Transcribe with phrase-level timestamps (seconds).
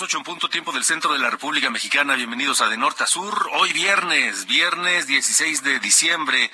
[0.00, 2.14] Las en punto tiempo del centro de la República Mexicana.
[2.14, 3.50] Bienvenidos a De Norte a Sur.
[3.52, 6.50] Hoy viernes, viernes 16 de diciembre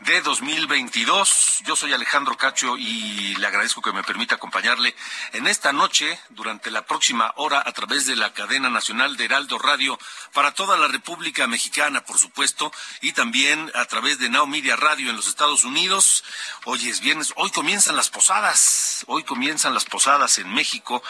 [0.00, 1.62] de 2022.
[1.66, 4.94] Yo soy Alejandro Cacho y le agradezco que me permita acompañarle
[5.32, 9.58] en esta noche, durante la próxima hora, a través de la cadena nacional de Heraldo
[9.58, 9.98] Radio
[10.32, 15.10] para toda la República Mexicana, por supuesto, y también a través de Now Media Radio
[15.10, 16.24] en los Estados Unidos.
[16.64, 21.02] Hoy es viernes, hoy comienzan las posadas, hoy comienzan las posadas en México.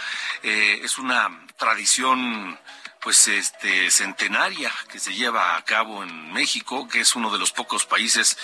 [0.42, 2.58] Eh, es una tradición
[3.00, 7.50] pues este centenaria que se lleva a cabo en México, que es uno de los
[7.52, 8.36] pocos países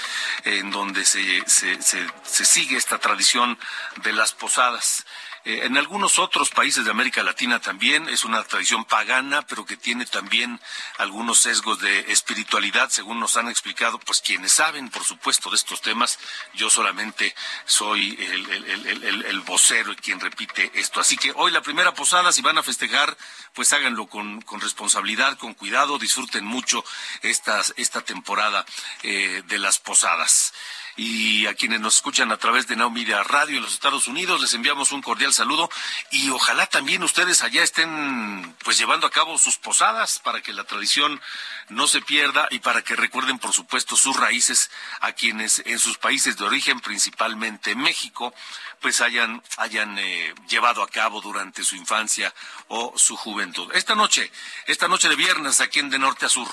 [0.45, 3.59] en donde se, se, se, se sigue esta tradición
[4.03, 5.05] de las posadas.
[5.47, 9.77] Eh, en algunos otros países de América Latina también es una tradición pagana, pero que
[9.77, 10.61] tiene también
[10.99, 15.81] algunos sesgos de espiritualidad, según nos han explicado, pues quienes saben, por supuesto, de estos
[15.81, 16.19] temas.
[16.55, 17.33] Yo solamente
[17.65, 20.99] soy el, el, el, el, vocero y quien repite esto.
[20.99, 23.17] Así que hoy la primera posada, si van a festejar,
[23.53, 26.85] pues háganlo con, con responsabilidad, con cuidado, disfruten mucho
[27.23, 28.67] esta temporada
[29.05, 30.53] eh, de las posadas
[30.97, 34.41] y a quienes nos escuchan a través de Now Media Radio en los Estados Unidos
[34.41, 35.69] les enviamos un cordial saludo
[36.11, 40.65] y ojalá también ustedes allá estén pues llevando a cabo sus posadas para que la
[40.65, 41.21] tradición
[41.69, 44.71] no se pierda y para que recuerden por supuesto sus raíces
[45.01, 48.33] a quienes en sus países de origen principalmente México
[48.81, 52.33] pues hayan hayan eh, llevado a cabo durante su infancia
[52.69, 53.71] o su juventud.
[53.75, 54.31] Esta noche,
[54.67, 56.49] esta noche de viernes aquí en de norte a sur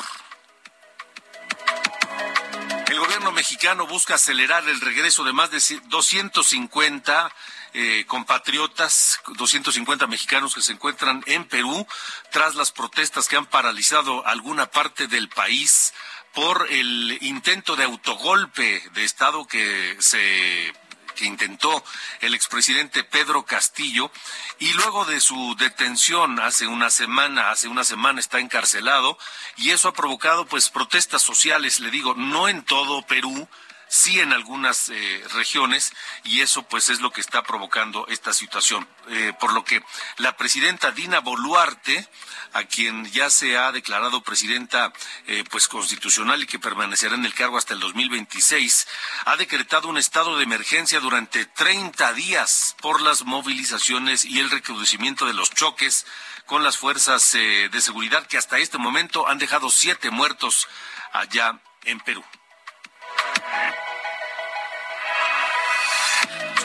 [2.94, 7.36] el gobierno mexicano busca acelerar el regreso de más de 250
[7.74, 11.88] eh, compatriotas, 250 mexicanos que se encuentran en Perú
[12.32, 15.92] tras las protestas que han paralizado alguna parte del país
[16.36, 20.72] por el intento de autogolpe de Estado que se
[21.14, 21.84] que intentó
[22.22, 24.12] el expresidente Pedro Castillo
[24.60, 29.18] y luego de su detención hace una semana, hace una semana está encarcelado
[29.58, 33.48] y eso ha provocado pues protestas sociales, le digo, no en todo Perú,
[33.94, 35.94] sí en algunas eh, regiones
[36.24, 38.88] y eso pues es lo que está provocando esta situación.
[39.10, 39.84] Eh, por lo que
[40.18, 42.10] la presidenta Dina Boluarte,
[42.54, 44.92] a quien ya se ha declarado presidenta
[45.28, 48.88] eh, pues constitucional y que permanecerá en el cargo hasta el 2026,
[49.26, 55.28] ha decretado un estado de emergencia durante 30 días por las movilizaciones y el recrudecimiento
[55.28, 56.08] de los choques
[56.48, 60.68] con las fuerzas eh, de seguridad que hasta este momento han dejado siete muertos
[61.12, 62.24] allá en Perú.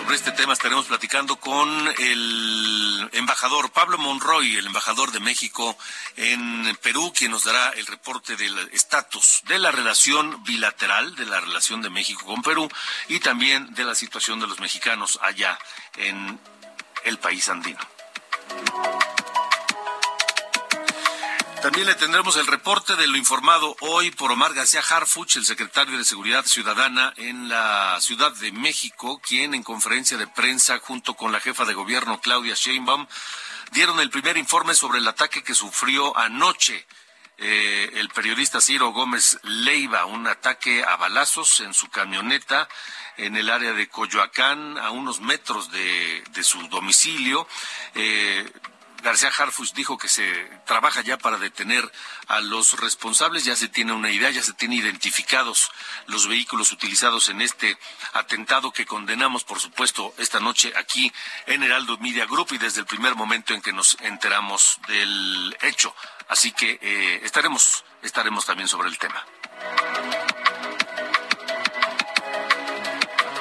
[0.08, 5.76] Sobre este tema estaremos platicando con el embajador Pablo Monroy, el embajador de México
[6.16, 11.40] en Perú, quien nos dará el reporte del estatus de la relación bilateral, de la
[11.40, 12.70] relación de México con Perú
[13.08, 15.58] y también de la situación de los mexicanos allá
[15.98, 16.40] en
[17.04, 17.80] el país andino.
[21.62, 25.98] También le tendremos el reporte de lo informado hoy por Omar García Harfuch, el secretario
[25.98, 31.32] de Seguridad Ciudadana en la Ciudad de México, quien en conferencia de prensa junto con
[31.32, 33.06] la jefa de gobierno Claudia Sheinbaum
[33.72, 36.86] dieron el primer informe sobre el ataque que sufrió anoche
[37.38, 42.68] eh, el periodista Ciro Gómez Leiva, un ataque a balazos en su camioneta
[43.16, 47.46] en el área de Coyoacán, a unos metros de, su domicilio.
[47.94, 48.48] Eh,
[49.02, 50.26] García Harfuch dijo que se
[50.66, 51.90] trabaja ya para detener
[52.26, 55.70] a los responsables, ya se tiene una idea, ya se tiene identificados
[56.06, 57.78] los vehículos utilizados en este
[58.12, 61.12] atentado que condenamos, por supuesto, esta noche aquí
[61.46, 65.94] en Heraldo Media Group y desde el primer momento en que nos enteramos del hecho.
[66.28, 69.24] Así que eh, estaremos, estaremos también sobre el tema.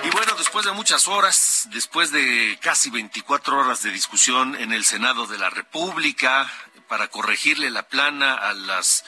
[0.07, 4.85] Y bueno, después de muchas horas, después de casi 24 horas de discusión en el
[4.85, 6.49] Senado de la República
[6.87, 9.03] para corregirle la plana a las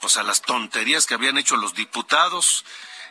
[0.00, 2.64] pues a las tonterías que habían hecho los diputados,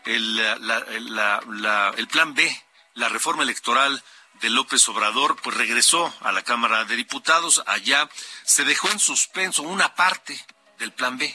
[0.04, 2.64] el, el plan B,
[2.96, 4.04] la reforma electoral
[4.42, 7.64] de López Obrador, pues regresó a la Cámara de Diputados.
[7.68, 8.10] Allá
[8.44, 10.38] se dejó en suspenso una parte
[10.78, 11.34] del plan B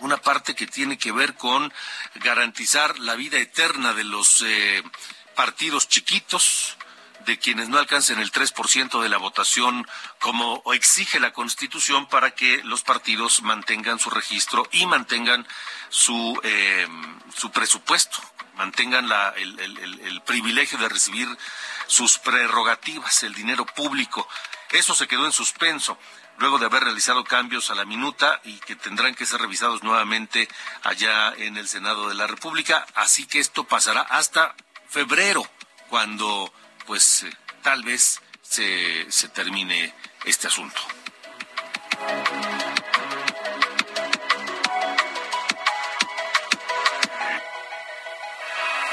[0.00, 1.72] una parte que tiene que ver con
[2.16, 4.82] garantizar la vida eterna de los eh,
[5.36, 6.76] partidos chiquitos,
[7.26, 9.86] de quienes no alcancen el 3% de la votación
[10.20, 15.46] como exige la Constitución para que los partidos mantengan su registro y mantengan
[15.90, 16.86] su, eh,
[17.36, 18.18] su presupuesto,
[18.54, 21.28] mantengan la, el, privilegio de recibir
[21.86, 24.28] sus prerrogativas, el dinero público.
[24.70, 25.98] Eso se quedó en suspenso
[26.38, 30.48] luego de haber realizado cambios a la minuta y que tendrán que ser revisados nuevamente
[30.82, 32.86] allá en el Senado de la República.
[32.94, 34.54] Así que esto pasará hasta
[34.96, 35.46] febrero,
[35.90, 36.50] cuando
[36.86, 37.30] pues eh,
[37.62, 39.94] tal vez se, se termine
[40.24, 40.80] este asunto.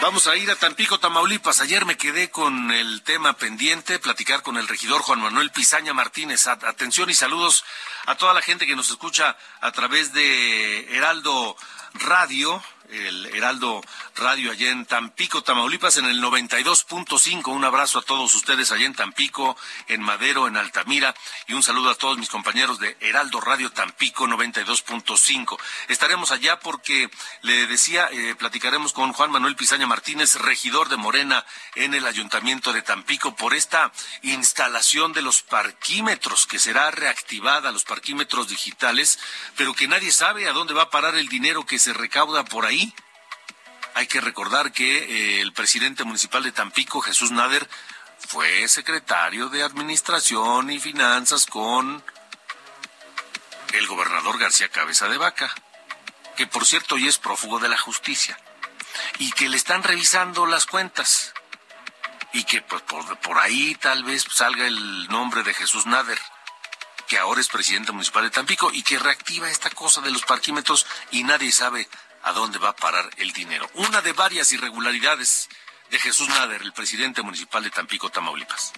[0.01, 1.61] Vamos a ir a Tampico, Tamaulipas.
[1.61, 6.47] Ayer me quedé con el tema pendiente, platicar con el regidor Juan Manuel Pizaña Martínez.
[6.47, 7.63] Atención y saludos
[8.05, 11.55] a toda la gente que nos escucha a través de Heraldo
[11.93, 12.61] Radio,
[12.93, 13.81] el Heraldo
[14.15, 17.47] Radio allá en Tampico, Tamaulipas, en el 92.5.
[17.47, 19.57] Un abrazo a todos ustedes allá en Tampico,
[19.87, 21.15] en Madero, en Altamira,
[21.47, 25.57] y un saludo a todos mis compañeros de Heraldo Radio Tampico 92.5.
[25.87, 27.09] Estaremos allá porque,
[27.41, 32.73] le decía, eh, platicaremos con Juan Manuel Pizaña Martínez, regidor de Morena en el Ayuntamiento
[32.73, 33.91] de Tampico, por esta
[34.21, 39.19] instalación de los parquímetros que será reactivada, los parquímetros digitales,
[39.57, 42.65] pero que nadie sabe a dónde va a parar el dinero que se recauda por
[42.65, 42.93] ahí.
[43.95, 47.69] Hay que recordar que eh, el presidente municipal de Tampico, Jesús Nader,
[48.25, 52.01] fue secretario de Administración y Finanzas con
[53.73, 55.53] el gobernador García Cabeza de Vaca,
[56.37, 58.39] que por cierto hoy es prófugo de la justicia,
[59.19, 61.33] y que le están revisando las cuentas,
[62.31, 66.19] y que pues, por, por ahí tal vez salga el nombre de Jesús Nader
[67.07, 70.85] que ahora es presidente municipal de Tampico y que reactiva esta cosa de los parquímetros
[71.11, 71.87] y nadie sabe
[72.23, 73.69] a dónde va a parar el dinero.
[73.75, 75.49] Una de varias irregularidades
[75.91, 78.73] de Jesús Nader, el presidente municipal de Tampico, Tamaulipas.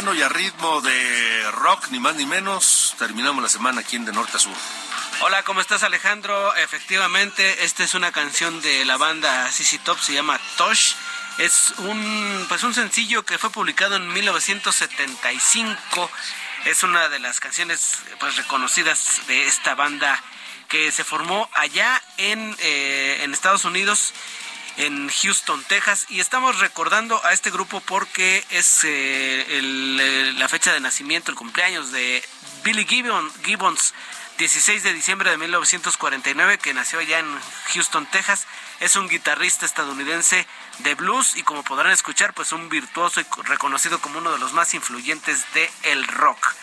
[0.00, 4.12] Y a ritmo de rock, ni más ni menos, terminamos la semana aquí en De
[4.12, 4.54] Norte a Sur.
[5.20, 6.56] Hola, ¿cómo estás Alejandro?
[6.56, 10.94] Efectivamente, esta es una canción de la banda CC Top, se llama Tosh.
[11.36, 16.10] Es un, pues un sencillo que fue publicado en 1975.
[16.64, 20.18] Es una de las canciones pues reconocidas de esta banda
[20.68, 24.14] que se formó allá en, eh, en Estados Unidos
[24.80, 26.06] en Houston, Texas.
[26.08, 31.36] Y estamos recordando a este grupo porque es eh, eh, la fecha de nacimiento, el
[31.36, 32.24] cumpleaños de
[32.64, 33.94] Billy Gibbons,
[34.38, 37.26] 16 de diciembre de 1949, que nació allá en
[37.74, 38.46] Houston, Texas.
[38.80, 40.46] Es un guitarrista estadounidense
[40.78, 44.54] de blues y como podrán escuchar, pues un virtuoso y reconocido como uno de los
[44.54, 46.54] más influyentes de el rock.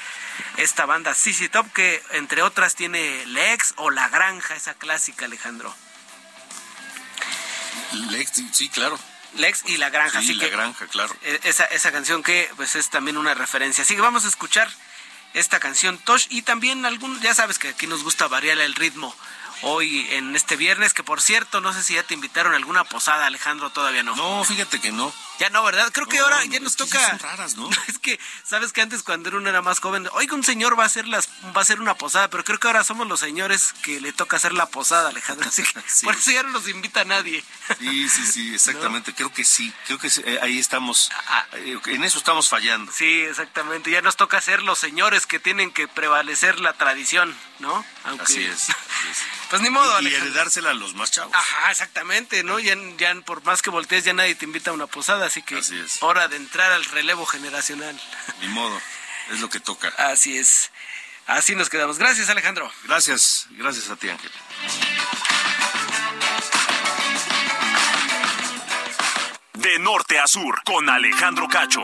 [0.57, 5.75] Esta banda CC Top que entre otras tiene Lex o La Granja, esa clásica Alejandro.
[8.12, 9.00] Lex, sí, claro.
[9.36, 10.22] Lex y La Granja.
[10.22, 11.15] Sí, La Granja, claro.
[11.24, 13.84] E, esa, esa canción que pues es también una referencia.
[13.84, 14.69] Así que vamos a escuchar
[15.34, 19.15] esta canción Tosh y también algún, ya sabes que aquí nos gusta variar el ritmo.
[19.61, 22.83] Hoy en este viernes, que por cierto, no sé si ya te invitaron a alguna
[22.83, 24.15] posada, Alejandro, todavía no.
[24.15, 25.13] No, fíjate que no.
[25.39, 25.91] Ya no, ¿verdad?
[25.93, 27.09] Creo que ahora ya nos toca.
[27.09, 27.69] son raras, ¿no?
[27.87, 30.87] Es que, sabes que antes cuando uno era más joven, oiga, un señor va a
[30.87, 34.01] hacer las, va a hacer una posada, pero creo que ahora somos los señores que
[34.01, 35.47] le toca hacer la posada, Alejandro.
[35.47, 36.05] Así que Sí.
[36.05, 37.43] por eso ya no nos invita a nadie.
[37.79, 39.13] Sí, sí, sí, exactamente.
[39.13, 39.71] Creo que sí.
[39.85, 41.11] Creo que sí, eh, ahí estamos.
[41.27, 41.45] Ah.
[41.53, 42.91] eh, En eso estamos fallando.
[42.91, 43.91] Sí, exactamente.
[43.91, 47.85] Ya nos toca ser los señores que tienen que prevalecer la tradición, ¿no?
[48.05, 48.69] Aunque- Así es.
[48.69, 48.73] así
[49.11, 49.17] es.
[49.50, 50.27] Pues ni modo, Y, y Alejandro.
[50.30, 51.34] heredársela a los más chavos.
[51.34, 52.60] Ajá, exactamente, ¿no?
[52.60, 55.56] Ya, ya por más que voltees, ya nadie te invita a una posada, así que
[55.58, 55.98] Así es.
[56.01, 58.00] hora de entrar al relevo generacional.
[58.42, 58.80] Ni modo.
[59.32, 59.88] Es lo que toca.
[59.98, 60.72] Así es.
[61.27, 61.98] Así nos quedamos.
[61.98, 62.72] Gracias, Alejandro.
[62.86, 63.48] Gracias.
[63.51, 64.32] Gracias a ti, Ángel.
[69.54, 71.82] De norte a sur, con Alejandro Cacho.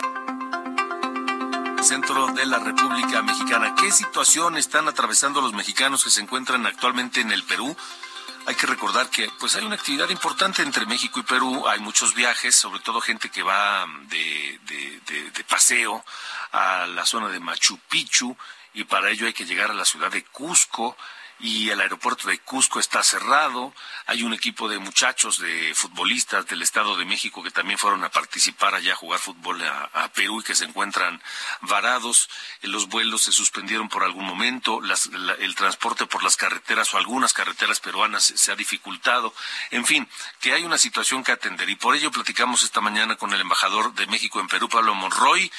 [1.84, 3.76] Centro de la República Mexicana.
[3.76, 7.76] ¿Qué situación están atravesando los mexicanos que se encuentran actualmente en el Perú?
[8.46, 12.14] Hay que recordar que pues hay una actividad importante entre México y Perú, hay muchos
[12.14, 16.04] viajes, sobre todo gente que va de, de- de- paseo
[16.52, 18.36] a la zona de Machu Picchu
[18.74, 20.98] y para ello hay que llegar a la ciudad de Cusco
[21.44, 23.76] y el aeropuerto de Cusco está cerrado.
[24.06, 28.10] Hay un equipo de muchachos, de futbolistas del Estado de México que también fueron a
[28.10, 31.22] participar allá a jugar fútbol a, Perú y que se encuentran
[31.60, 32.30] varados.
[32.62, 34.80] Eh, Los vuelos se suspendieron por algún momento.
[34.80, 39.34] Las- la- el transporte por las carreteras o algunas carreteras peruanas se ha dificultado.
[39.72, 40.08] En fin,
[40.40, 43.94] que hay una situación que atender y por ello platicamos esta mañana con el embajador
[43.96, 45.52] de México en Perú, Pablo Monroy,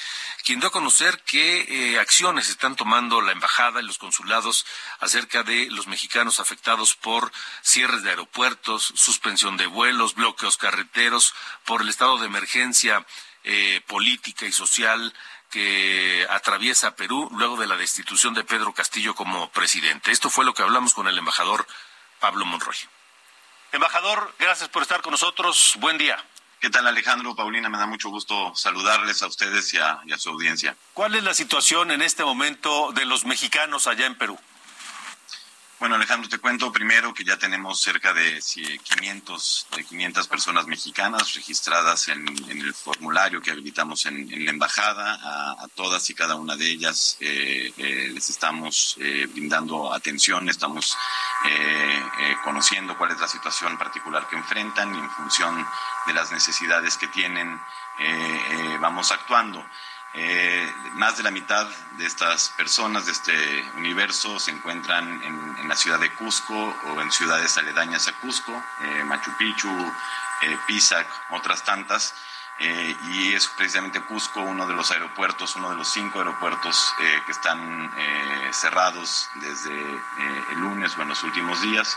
[0.45, 4.67] quien dio a conocer qué eh, acciones están tomando la embajada y los consulados
[5.01, 7.33] acerca de los mexicanos afectados por
[7.63, 11.35] cierres de aeropuertos, suspensión de vuelos, bloqueos carreteros,
[11.65, 13.07] por el estado de emergencia
[13.43, 15.15] eh, política y social
[15.51, 20.11] que atraviesa Perú luego de la destitución de Pedro Castillo como presidente.
[20.11, 21.67] Esto fue lo que hablamos con el embajador
[22.21, 22.77] Pablo Monroy.
[23.73, 25.75] Embajador, gracias por estar con nosotros.
[25.79, 26.23] Buen día.
[26.61, 27.69] ¿Qué tal Alejandro, Paulina?
[27.69, 30.77] Me da mucho gusto saludarles a ustedes y a, y a su audiencia.
[30.95, 34.39] ¿Cuál es la situación en este momento de los mexicanos allá en Perú?
[35.85, 40.67] Bueno, Alejandro, te cuento primero que ya tenemos cerca de sí, 500, de 500 personas
[40.67, 45.21] mexicanas registradas en, el formulario que habilitamos en, la embajada.
[45.62, 50.97] A, todas y cada una de ellas eh, eh, les estamos eh, brindando atención, estamos
[51.45, 52.03] eh,
[52.45, 55.67] conociendo cuál es la situación particular que enfrentan y en función
[56.07, 57.61] de las necesidades que tienen
[58.81, 59.62] vamos actuando.
[60.16, 61.66] Eh, más de la mitad
[61.99, 67.00] de estas personas de este universo se encuentran en, en la ciudad de Cusco o
[67.00, 68.52] en ciudades aledañas a Cusco,
[68.83, 69.68] eh, Machu Picchu,
[70.42, 72.14] eh, Pisac, otras tantas.
[72.61, 77.23] Eh, y es precisamente Cusco uno de los aeropuertos, uno de los cinco aeropuertos eh,
[77.26, 77.90] que están
[78.52, 79.73] cerrados desde
[80.52, 81.97] el lunes o en los últimos días.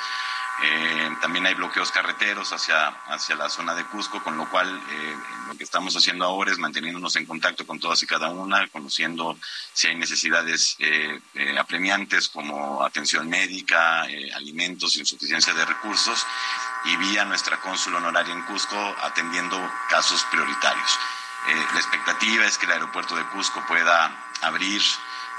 [0.64, 5.16] Eh, también hay bloqueos carreteros hacia, hacia la zona de Cusco, con lo cual eh,
[5.48, 9.38] lo que estamos haciendo ahora es manteniéndonos en contacto con todas y cada una, conociendo
[9.72, 16.26] si hay necesidades eh, eh, apremiantes como atención médica, eh, alimentos, insuficiencia de recursos,
[16.86, 19.60] y vía nuestra cónsul honoraria en Cusco atendiendo
[19.90, 21.00] casos prioritarios.
[21.48, 24.12] Eh, la expectativa es que el aeropuerto de Cusco pueda
[24.42, 24.82] abrir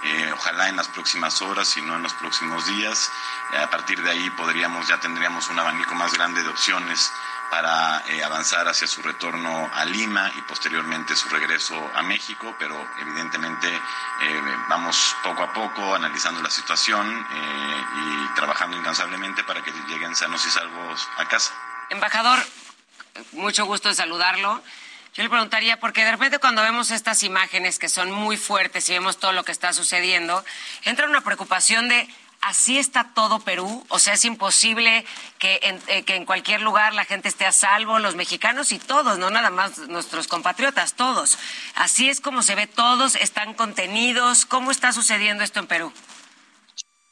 [0.04, 3.10] eh, ojalá en las próximas horas, si no en los próximos días.
[3.52, 7.10] Eh, a partir de ahí podríamos, ya tendríamos un abanico más grande de opciones
[7.50, 12.76] para eh, avanzar hacia su retorno a Lima y posteriormente su regreso a México, pero
[13.00, 17.26] evidentemente eh, vamos poco a poco analizando la situación
[17.96, 21.54] y trabajando incansablemente para que lleguen sanos y salvos a casa.
[21.88, 22.38] Embajador,
[23.32, 24.62] mucho gusto en saludarlo.
[25.14, 28.92] Yo le preguntaría, porque de repente cuando vemos estas imágenes que son muy fuertes y
[28.92, 30.44] vemos todo lo que está sucediendo,
[30.84, 32.08] entra una preocupación de,
[32.40, 33.84] ¿así está todo Perú?
[33.88, 35.04] O sea, es imposible
[35.38, 38.78] que en, eh, que en cualquier lugar la gente esté a salvo, los mexicanos y
[38.78, 41.38] todos, no nada más nuestros compatriotas, todos.
[41.74, 44.46] Así es como se ve, todos están contenidos.
[44.46, 45.92] ¿Cómo está sucediendo esto en Perú?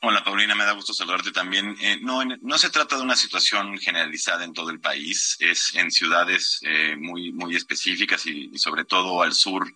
[0.03, 1.75] Hola Paulina, me da gusto saludarte también.
[1.81, 6.59] Eh, no, se trata de una situación generalizada en todo el país, es en ciudades
[6.63, 9.67] eh, muy, muy específicas y sobre todo al sur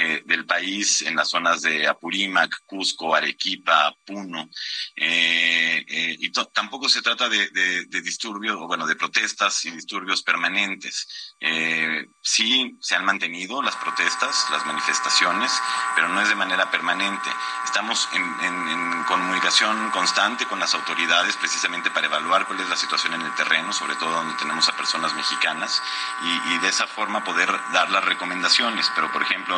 [0.00, 4.48] eh, del país, en las zonas de Apurímac, Cusco, Arequipa, Puno.
[4.96, 10.22] Eh, eh, y tampoco se trata de, de, de disturbios, bueno, de protestas y disturbios
[10.22, 11.34] permanentes.
[11.40, 15.52] Eh, sí se han mantenido las protestas, las manifestaciones,
[15.94, 17.30] pero no es de manera permanente.
[17.64, 22.76] Estamos en, en- en comunicación constante con las autoridades precisamente para evaluar cuál es la
[22.76, 25.82] situación en el terreno, sobre todo donde tenemos a personas mexicanas,
[26.22, 28.86] y, de esa forma poder dar las recomendaciones.
[28.94, 29.54] Pero, por ejemplo,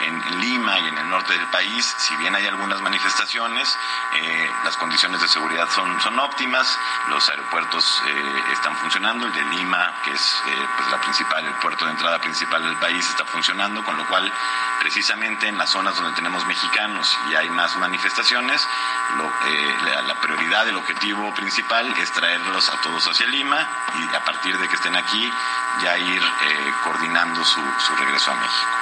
[0.00, 3.76] en, Lima y en el norte del país, si bien hay algunas manifestaciones,
[4.14, 9.44] eh, las condiciones de seguridad son, son óptimas, los aeropuertos eh, están funcionando, el de
[9.56, 13.24] Lima, que es eh, pues la principal, el puerto de entrada principal del país, está
[13.24, 14.32] funcionando, con lo cual
[14.80, 18.66] precisamente en las zonas donde tenemos mexicanos y hay más manifestaciones,
[19.46, 19.74] eh,
[20.06, 23.66] la, prioridad, el objetivo principal es traerlos a todos hacia Lima
[23.98, 25.32] y a partir de que estén aquí
[25.82, 26.22] ya ir
[26.84, 27.60] coordinando su,
[27.96, 28.79] regreso a México.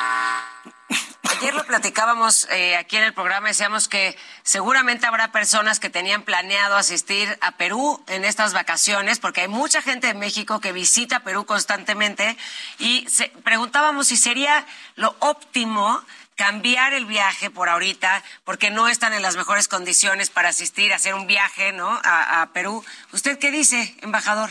[1.40, 6.22] Ayer lo platicábamos eh, aquí en el programa, decíamos que seguramente habrá personas que tenían
[6.22, 11.20] planeado asistir a Perú en estas vacaciones, porque hay mucha gente de México que visita
[11.20, 12.36] Perú constantemente,
[12.80, 13.06] y
[13.44, 14.66] preguntábamos si sería
[14.96, 16.02] lo óptimo
[16.34, 21.14] cambiar el viaje por ahorita, porque no están en las mejores condiciones para asistir hacer
[21.14, 22.00] un viaje, ¿no?
[22.02, 22.84] A Perú.
[23.12, 24.50] ¿Usted qué dice, embajador?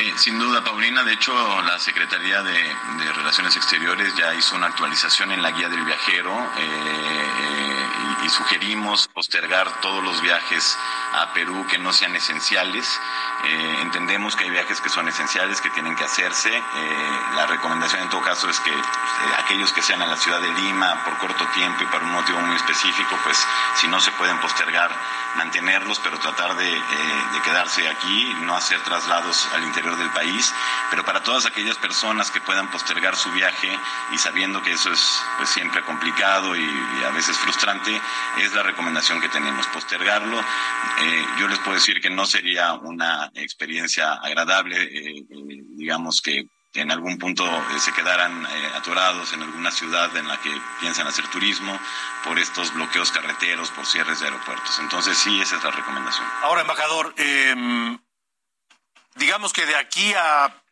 [0.00, 1.02] Eh, sin duda, Paulina.
[1.04, 1.32] De hecho,
[1.62, 2.74] la Secretaría de,
[3.14, 9.08] Relaciones Exteriores ya hizo una actualización en la guía del viajero eh, eh, y, sugerimos
[9.08, 10.78] postergar todos los viajes
[11.12, 13.00] a Perú que no sean esenciales.
[13.82, 16.50] entendemos que hay viajes que son esenciales, que tienen que hacerse.
[17.34, 18.72] la recomendación en todo caso es que
[19.38, 22.40] aquellos que sean a la ciudad de Lima por corto tiempo y para un motivo
[22.40, 23.36] muy específico, pues
[23.76, 24.90] si no se pueden postergar,
[25.36, 30.52] mantenerlos, pero tratar de, de quedarse aquí, no hacer traslados al interior del país,
[30.90, 33.78] pero para todas aquellas personas que puedan postergar su viaje
[34.12, 38.00] y sabiendo que eso es pues, siempre complicado y, a veces frustrante,
[38.38, 40.42] es la recomendación que tenemos, postergarlo.
[41.00, 46.46] Eh, yo les puedo decir que no sería una experiencia agradable, eh, eh, digamos que
[46.74, 47.44] en algún punto
[47.80, 51.76] se quedaran atorados en alguna ciudad en la que piensan hacer turismo
[52.22, 54.78] por estos bloqueos carreteros, por cierres de aeropuertos.
[54.78, 56.24] Entonces sí, esa es la recomendación.
[56.42, 57.98] Ahora, embajador, eh,
[59.16, 60.62] digamos que de aquí a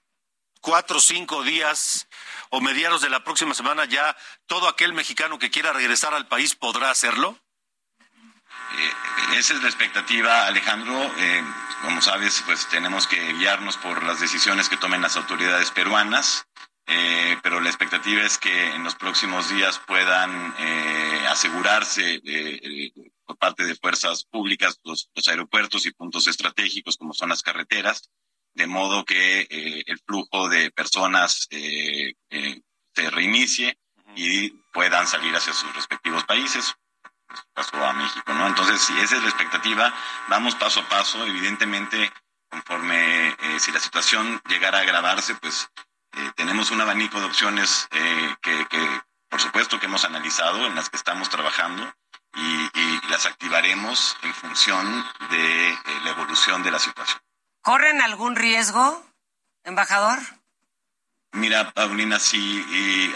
[0.61, 2.09] cuatro o cinco días
[2.51, 4.17] o mediados de la próxima semana ya
[4.47, 7.39] todo aquel mexicano que quiera regresar al país podrá hacerlo?
[8.77, 11.13] Eh, esa es la expectativa, Alejandro.
[11.19, 11.43] Eh,
[11.83, 16.47] como sabes, pues tenemos que guiarnos por las decisiones que tomen las autoridades peruanas,
[16.87, 20.55] eh, pero la expectativa es que en los próximos días puedan
[21.29, 22.21] asegurarse
[23.25, 28.11] por parte de fuerzas públicas los aeropuertos y puntos estratégicos como son las carreteras
[28.55, 29.47] de modo que
[29.87, 33.79] el flujo de personas se reinicie
[34.17, 36.75] y puedan salir hacia sus respectivos países.
[37.55, 38.47] Pasó a México, ¿no?
[38.47, 39.93] Entonces, si esa es la expectativa,
[40.29, 41.25] vamos paso a paso.
[41.27, 42.13] Evidentemente,
[42.51, 45.71] conforme si la situación llegara a agravarse, pues
[46.37, 47.89] tenemos un abanico de opciones
[48.41, 51.95] que, por supuesto, que hemos analizado, en las que estamos trabajando
[52.35, 57.21] y, y las activaremos en función de la evolución de la situación.
[57.63, 59.05] ¿Corren algún riesgo,
[59.65, 60.19] embajador?
[61.33, 63.13] Mira, Paulina, si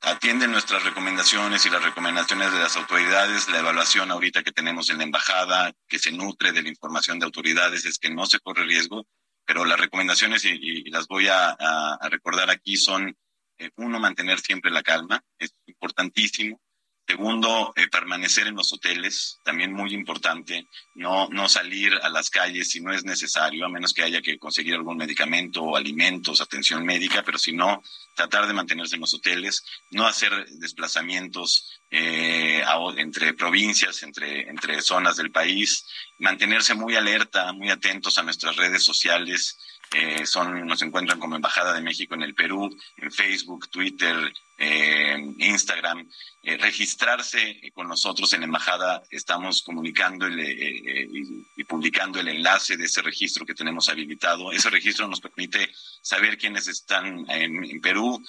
[0.00, 4.98] atienden nuestras recomendaciones y las recomendaciones de las autoridades, la evaluación ahorita que tenemos en
[4.98, 8.64] la embajada, que se nutre de la información de autoridades, es que no se corre
[8.64, 9.06] riesgo,
[9.44, 13.16] pero las recomendaciones, y, las voy a, recordar aquí, son,
[13.58, 16.60] eh, uno, mantener siempre la calma, es importantísimo.
[17.08, 22.68] Segundo, eh, permanecer en los hoteles, también muy importante, no, no salir a las calles
[22.68, 26.84] si no es necesario, a menos que haya que conseguir algún medicamento o alimentos, atención
[26.84, 27.82] médica, pero si no,
[28.14, 32.62] tratar de mantenerse en los hoteles, no hacer desplazamientos eh,
[32.98, 35.86] entre provincias, entre, entre zonas del país,
[36.18, 39.56] mantenerse muy alerta, muy atentos a nuestras redes sociales,
[39.94, 42.68] eh, son, nos encuentran como Embajada de México en el Perú,
[42.98, 46.10] en Facebook, Twitter, eh, Instagram,
[46.42, 49.02] eh, registrarse con nosotros en la embajada.
[49.08, 54.50] Estamos comunicando y, publicando el enlace de ese registro que tenemos habilitado.
[54.50, 55.70] Ese registro nos permite
[56.02, 58.20] saber quiénes están en, Perú,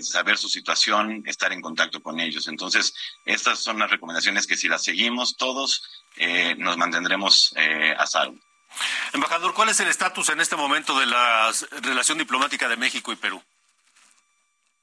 [0.00, 2.48] saber su situación, estar en contacto con ellos.
[2.48, 2.94] Entonces,
[3.26, 5.82] estas son las recomendaciones que si las seguimos todos,
[6.56, 7.54] nos mantendremos
[7.98, 8.38] a salvo.
[9.12, 11.52] Embajador, ¿cuál es el estatus en este momento de la
[11.82, 13.42] relación diplomática de México y Perú?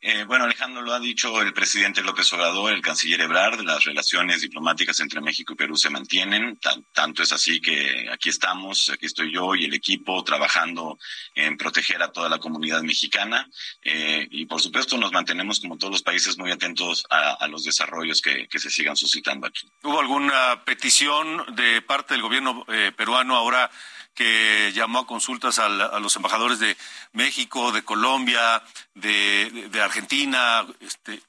[0.04, 4.42] Eh, bueno, Alejandro, lo ha dicho el presidente López Obrador, el canciller Ebrard, las relaciones
[4.42, 6.58] diplomáticas entre México y Perú se mantienen.
[6.92, 10.98] tanto es así que aquí estamos, aquí estoy yo y el equipo trabajando
[11.36, 13.48] en proteger a toda la comunidad mexicana.
[13.84, 18.22] Eh, y por supuesto nos mantenemos, como todos los países, muy atentos a, los desarrollos
[18.22, 19.68] que, se sigan suscitando aquí.
[19.84, 23.70] ¿Hubo alguna petición de parte del gobierno eh, peruano ahora?
[24.14, 25.70] Que llamó a consultas a,
[26.00, 26.76] los embajadores de
[27.14, 28.62] México, de Colombia,
[28.94, 31.22] de, Argentina, este,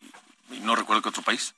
[0.61, 1.55] no recuerdo qué otro país.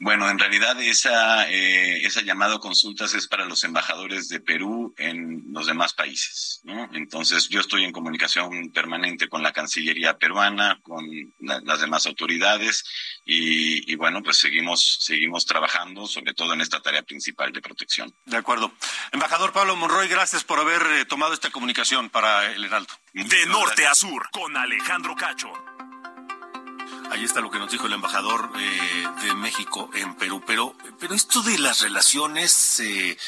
[0.00, 5.44] Bueno, en realidad esa, eh, esa llamada consultas es para los embajadores de Perú en
[5.52, 6.88] los demás países, ¿no?
[6.92, 11.06] Entonces yo estoy en comunicación permanente con la Cancillería peruana, con
[11.40, 12.84] las demás autoridades
[13.24, 18.12] y, bueno, pues seguimos, seguimos trabajando sobre todo en esta tarea principal de protección.
[18.24, 18.72] De acuerdo.
[19.12, 22.92] Embajador Pablo Monroy, gracias por haber eh, tomado esta comunicación para el Heraldo.
[23.12, 25.52] De norte a sur, con Alejandro Cacho.
[27.10, 30.42] Ahí está lo que nos dijo el embajador eh, de México en Perú.
[30.46, 33.18] Pero, pero esto de las relaciones eh,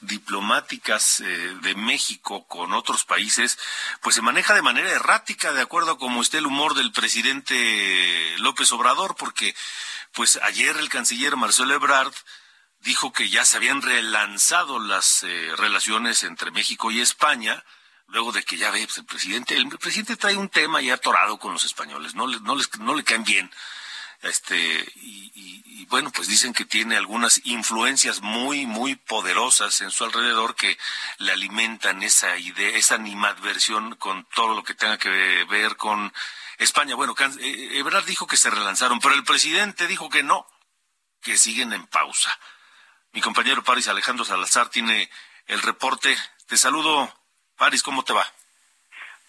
[0.00, 1.24] diplomáticas eh,
[1.60, 3.58] de México con otros países,
[4.00, 8.36] pues se maneja de manera errática, de acuerdo a cómo esté el humor del presidente
[8.38, 9.54] López Obrador, porque
[10.12, 12.14] pues ayer el canciller Marcelo Ebrard
[12.80, 15.24] dijo que ya se habían relanzado las
[15.56, 17.64] relaciones entre México y España
[18.12, 21.38] luego de que ya ve pues, el presidente, el presidente trae un tema ya atorado
[21.38, 23.50] con los españoles, no, no, les, no le caen bien.
[24.20, 30.54] Este, y, bueno, pues dicen que tiene algunas influencias muy, muy poderosas en su alrededor
[30.54, 30.78] que
[31.18, 36.12] le alimentan esa idea, esa animadversión con todo lo que tenga que ver con
[36.58, 36.94] España.
[36.94, 40.46] Bueno, eh, Ebrard dijo que se relanzaron, pero el presidente dijo que no,
[41.20, 42.38] que siguen en pausa.
[43.12, 45.10] Mi compañero Paris Alejandro Salazar tiene
[45.46, 46.16] el reporte.
[46.46, 47.12] Te saludo,
[47.62, 48.26] Paris, ¿cómo te va?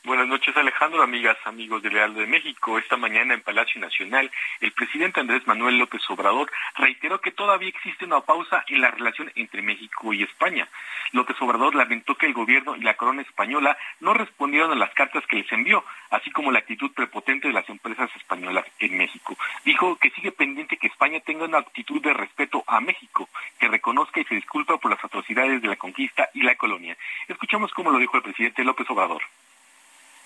[0.05, 2.77] Buenas noches, Alejandro, amigas, amigos del Real de México.
[2.77, 8.03] Esta mañana en Palacio Nacional, el presidente Andrés Manuel López Obrador reiteró que todavía existe
[8.03, 10.67] una pausa en la relación entre México y España.
[11.13, 15.25] López Obrador lamentó que el gobierno y la corona española no respondieron a las cartas
[15.25, 19.37] que les envió, así como la actitud prepotente de las empresas españolas en México.
[19.63, 24.19] Dijo que sigue pendiente que España tenga una actitud de respeto a México, que reconozca
[24.19, 26.97] y se disculpa por las atrocidades de la conquista y la colonia.
[27.29, 29.21] Escuchamos cómo lo dijo el presidente López Obrador.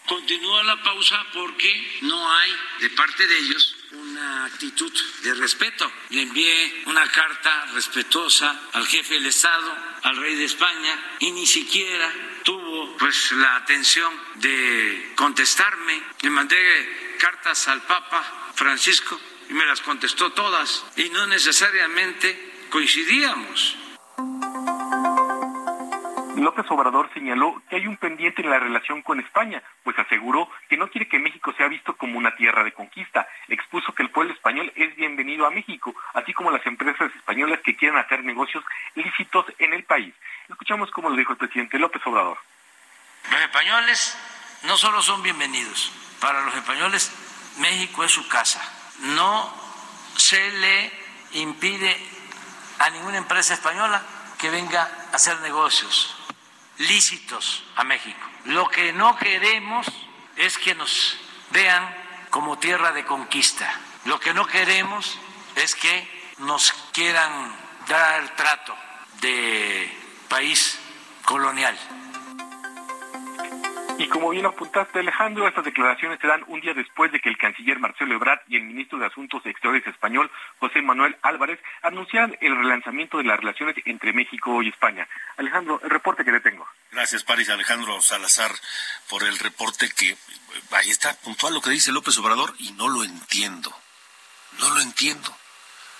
[0.07, 4.91] Continúa la pausa porque no hay de parte de ellos una actitud
[5.21, 5.91] de respeto.
[6.09, 11.45] Le envié una carta respetuosa al jefe del Estado, al rey de España, y ni
[11.45, 12.09] siquiera
[12.43, 16.01] tuvo pues la atención de contestarme.
[16.21, 23.75] Le mandé cartas al Papa Francisco y me las contestó todas y no necesariamente coincidíamos.
[26.41, 30.77] López Obrador señaló que hay un pendiente en la relación con España, pues aseguró que
[30.77, 33.27] no quiere que México sea visto como una tierra de conquista.
[33.47, 37.75] Expuso que el pueblo español es bienvenido a México, así como las empresas españolas que
[37.75, 38.63] quieran hacer negocios
[38.95, 40.13] lícitos en el país.
[40.49, 42.37] Escuchamos cómo lo dijo el presidente López Obrador.
[43.31, 44.17] Los españoles
[44.63, 47.11] no solo son bienvenidos, para los españoles
[47.59, 48.61] México es su casa.
[48.99, 49.53] No
[50.17, 50.91] se le
[51.33, 51.95] impide
[52.79, 54.01] a ninguna empresa española
[54.37, 56.16] que venga a hacer negocios
[56.77, 58.19] lícitos a México.
[58.45, 59.87] Lo que no queremos
[60.35, 61.17] es que nos
[61.51, 61.95] vean
[62.29, 63.71] como tierra de conquista.
[64.05, 65.17] Lo que no queremos
[65.55, 67.55] es que nos quieran
[67.87, 68.75] dar trato
[69.21, 69.91] de
[70.27, 70.79] país
[71.25, 71.77] colonial.
[73.99, 77.37] Y como bien apuntaste, Alejandro, estas declaraciones se dan un día después de que el
[77.37, 80.29] canciller Marcelo Ebrard y el ministro de Asuntos Exteriores español,
[80.59, 85.07] José Manuel Álvarez, anunciaran el relanzamiento de las relaciones entre México y España.
[85.37, 86.67] Alejandro, el reporte que le tengo.
[86.91, 88.51] Gracias, París Alejandro Salazar,
[89.09, 90.15] por el reporte que
[90.71, 93.75] ahí está puntual lo que dice López Obrador y no lo entiendo.
[94.59, 95.35] No lo entiendo.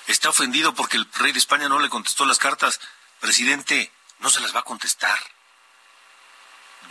[0.06, 2.80] Está ofendido porque el rey de España no le contestó las cartas.
[3.20, 5.18] Presidente, no se las va a contestar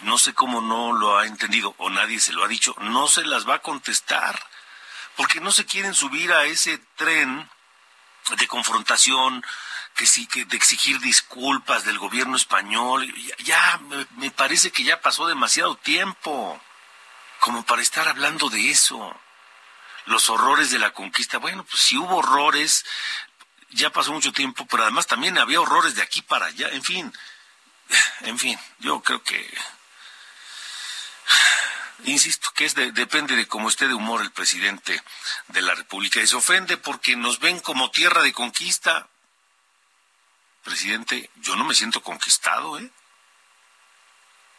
[0.02, 3.24] no sé cómo no lo ha entendido o nadie se lo ha dicho, no se
[3.24, 4.38] las va a contestar,
[5.16, 7.48] porque no se quieren subir a ese tren
[8.38, 9.44] de confrontación,
[9.94, 13.12] que sí, que de exigir disculpas del gobierno español.
[13.38, 13.80] Ya,
[14.16, 16.60] me, parece que ya pasó demasiado tiempo
[17.40, 19.18] como para estar hablando de eso.
[20.04, 21.38] Los horrores de la conquista.
[21.38, 22.84] Bueno, pues si hubo horrores,
[23.70, 26.68] ya pasó mucho tiempo, pero además también había horrores de aquí para allá.
[26.68, 27.12] En fin,
[28.20, 29.48] en fin, yo creo que
[32.04, 35.02] Insisto que es depende de cómo esté de humor el presidente
[35.48, 36.20] de la República.
[36.20, 39.08] Y se ofende porque nos ven como tierra de conquista.
[40.62, 42.90] Presidente, yo no me siento conquistado, ¿eh?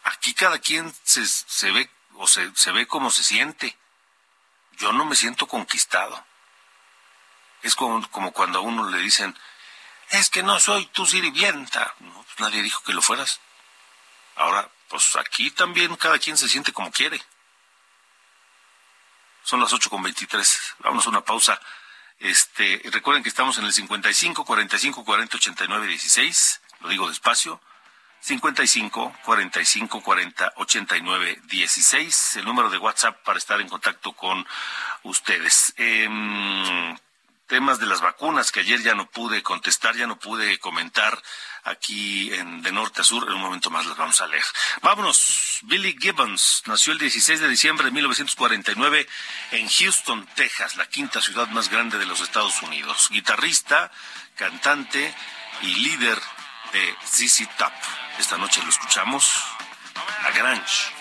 [0.03, 3.77] Aquí cada quien se, se ve o se, se ve como se siente.
[4.77, 6.25] Yo no me siento conquistado.
[7.61, 9.37] Es como, como cuando a uno le dicen,
[10.11, 11.93] es que no soy tu sirvienta.
[11.99, 13.39] No, pues nadie dijo que lo fueras.
[14.35, 17.21] Ahora, pues aquí también cada quien se siente como quiere.
[19.43, 20.75] Son las ocho con veintitrés.
[20.79, 21.59] Vamos a una pausa.
[22.19, 26.61] Este, recuerden que estamos en el 55 45 40 89 16.
[26.81, 27.61] Lo digo despacio.
[28.19, 32.35] 55 45 40 89 16.
[32.37, 34.45] El número de WhatsApp para estar en contacto con
[35.03, 35.73] ustedes.
[35.77, 36.07] Eh,
[37.47, 41.21] temas de las vacunas que ayer ya no pude contestar, ya no pude comentar
[41.63, 43.23] aquí en de norte a sur.
[43.27, 44.43] En un momento más las vamos a leer.
[44.81, 45.59] Vámonos.
[45.63, 49.07] Billy Gibbons nació el 16 de diciembre de 1949
[49.51, 53.09] en Houston, Texas, la quinta ciudad más grande de los Estados Unidos.
[53.09, 53.91] Guitarrista,
[54.35, 55.15] cantante
[55.61, 56.21] y líder
[56.73, 57.73] de ZZ Top.
[58.19, 59.33] Esta noche lo escuchamos.
[60.23, 60.91] La Grange.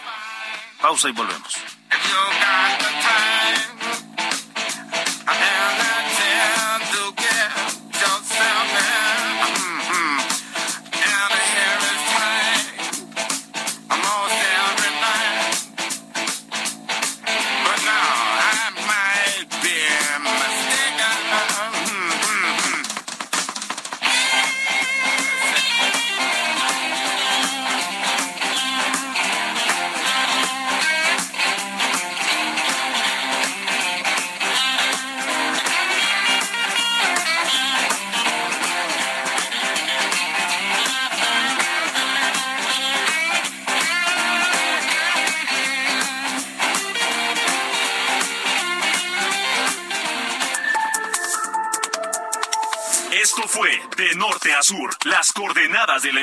[0.80, 1.54] Pausa y volvemos.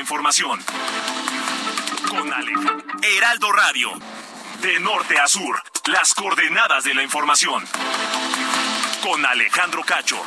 [0.04, 0.60] Información.
[2.10, 2.76] Con Aleja.
[3.16, 3.88] Heraldo Radio.
[4.60, 7.64] De Norte a Sur, las coordenadas de la información.
[9.02, 10.20] Con Alejandro Cacho.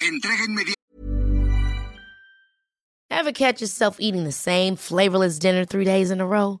[0.00, 0.74] Entrega inmediata.
[3.10, 6.60] Ever catch yourself eating the same flavorless dinner three days in a row?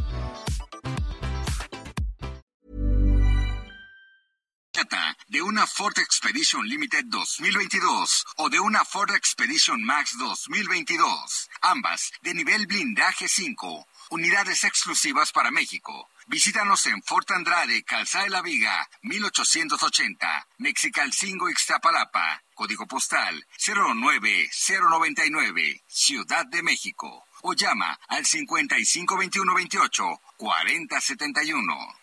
[5.31, 12.33] De una Ford Expedition Limited 2022 o de una Ford Expedition Max 2022, ambas de
[12.33, 16.09] nivel blindaje 5, unidades exclusivas para México.
[16.27, 26.45] Visítanos en Fort Andrade, Calzada de la Viga, 1880, Mexicalcingo, Ixtapalapa, código postal 09099, Ciudad
[26.45, 27.25] de México.
[27.43, 32.01] O llama al 552128 4071.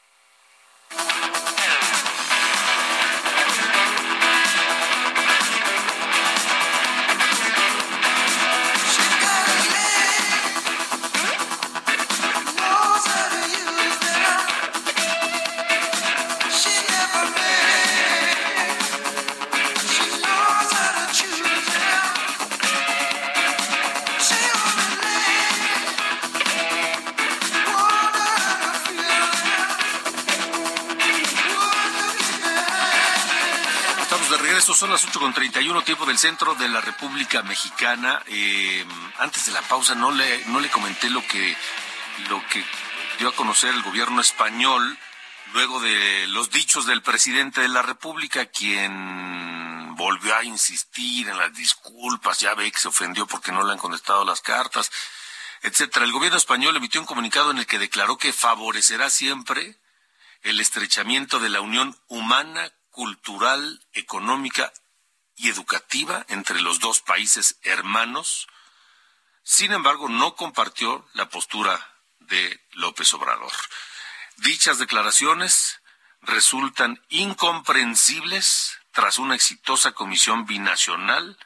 [34.99, 38.21] Las 8 con 31 tiempo del centro de la República Mexicana.
[38.27, 38.85] Eh,
[39.19, 41.57] antes de la pausa no le, no le comenté lo que,
[42.29, 42.65] lo que
[43.17, 44.99] dio a conocer el gobierno español
[45.53, 51.55] luego de los dichos del presidente de la República, quien volvió a insistir en las
[51.55, 54.91] disculpas, ya ve que se ofendió porque no le han contestado las cartas,
[55.63, 56.07] etcétera.
[56.07, 59.79] El gobierno español emitió un comunicado en el que declaró que favorecerá siempre
[60.43, 64.73] el estrechamiento de la unión humana, cultural, económica
[65.39, 68.49] y educativa entre los dos países hermanos.
[69.43, 73.53] Sin embargo, no compartió la postura de López Obrador.
[74.37, 75.81] Dichas declaraciones
[76.23, 81.39] resultan incomprensibles tras una exitosa comisión binacional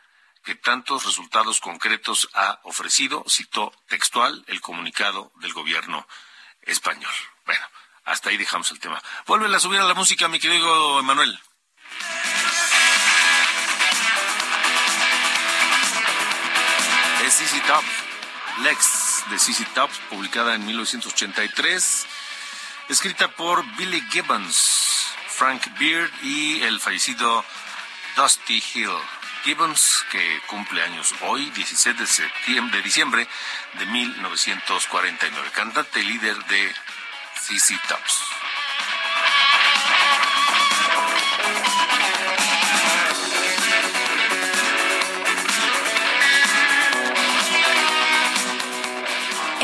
[0.42, 6.06] que tantos resultados concretos ha ofrecido, citó textual el comunicado del gobierno
[6.62, 7.12] español.
[7.46, 7.64] Bueno,
[8.04, 9.00] hasta ahí dejamos el tema.
[9.26, 11.38] Vuelve a subir a la música, mi querido Emanuel.
[17.32, 17.82] CC Top,
[18.62, 22.06] Lex de CC Top, publicada en 1983,
[22.90, 27.42] escrita por Billy Gibbons, Frank Beard y el fallecido
[28.16, 28.90] Dusty Hill.
[29.44, 33.26] Gibbons, que cumple años hoy, 17 de, septiembre, de diciembre
[33.78, 36.74] de 1949, cantante líder de
[37.40, 38.41] CC Tops.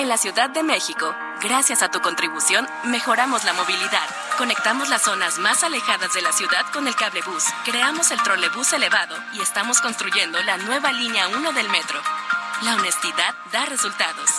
[0.09, 4.09] La Ciudad de México, Gracias a tu contribución, mejoramos la movilidad.
[4.39, 7.45] Conectamos las zonas más alejadas de la ciudad con el cablebús.
[7.65, 12.01] Creamos el trolebús elevado y estamos construyendo la nueva línea 1 del metro.
[12.63, 14.31] La honestidad da resultados.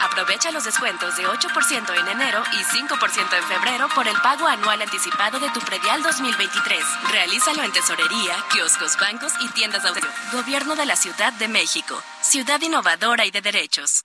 [0.00, 4.80] Aprovecha los descuentos de 8% en enero y 5% en febrero por el pago anual
[4.80, 6.82] anticipado de tu predial 2023.
[7.10, 10.00] Realízalo en tesorería, kioscos, bancos y tiendas de
[10.32, 12.02] Gobierno de la Ciudad de México.
[12.22, 14.04] Ciudad innovadora y de derechos.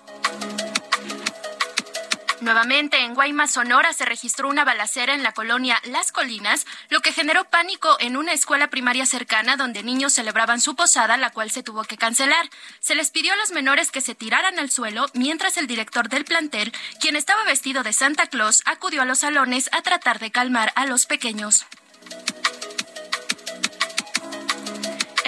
[2.41, 7.13] Nuevamente, en Guaymas, Sonora, se registró una balacera en la colonia Las Colinas, lo que
[7.13, 11.61] generó pánico en una escuela primaria cercana donde niños celebraban su posada, la cual se
[11.61, 12.49] tuvo que cancelar.
[12.79, 16.25] Se les pidió a los menores que se tiraran al suelo, mientras el director del
[16.25, 20.73] plantel, quien estaba vestido de Santa Claus, acudió a los salones a tratar de calmar
[20.75, 21.67] a los pequeños.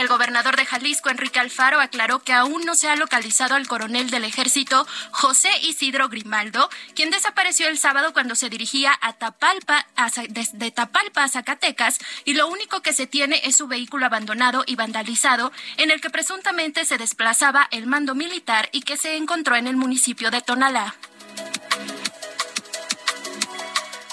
[0.03, 4.09] El gobernador de Jalisco, Enrique Alfaro, aclaró que aún no se ha localizado al coronel
[4.09, 9.87] del ejército José Isidro Grimaldo, quien desapareció el sábado cuando se dirigía a Tapalpa,
[10.27, 14.75] desde Tapalpa a Zacatecas, y lo único que se tiene es su vehículo abandonado y
[14.75, 19.67] vandalizado, en el que presuntamente se desplazaba el mando militar y que se encontró en
[19.67, 20.95] el municipio de Tonalá.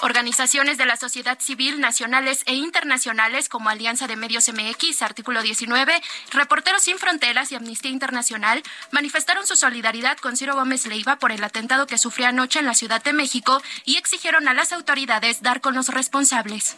[0.01, 5.93] Organizaciones de la sociedad civil nacionales e internacionales como Alianza de Medios MX, artículo 19,
[6.31, 11.43] Reporteros Sin Fronteras y Amnistía Internacional manifestaron su solidaridad con Ciro Gómez Leiva por el
[11.43, 15.61] atentado que sufrió anoche en la Ciudad de México y exigieron a las autoridades dar
[15.61, 16.77] con los responsables.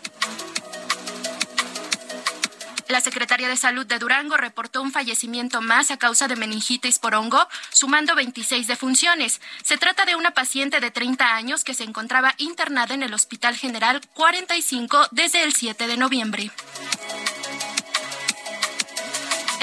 [2.93, 7.15] La Secretaría de Salud de Durango reportó un fallecimiento más a causa de meningitis por
[7.15, 9.41] hongo, sumando 26 defunciones.
[9.63, 13.55] Se trata de una paciente de 30 años que se encontraba internada en el Hospital
[13.55, 16.51] General 45 desde el 7 de noviembre.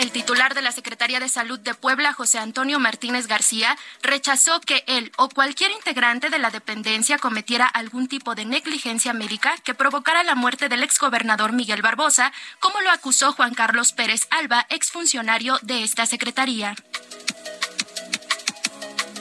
[0.00, 4.82] El titular de la Secretaría de Salud de Puebla, José Antonio Martínez García, rechazó que
[4.86, 10.24] él o cualquier integrante de la dependencia cometiera algún tipo de negligencia médica que provocara
[10.24, 15.84] la muerte del exgobernador Miguel Barbosa, como lo acusó Juan Carlos Pérez Alba, exfuncionario de
[15.84, 16.74] esta secretaría.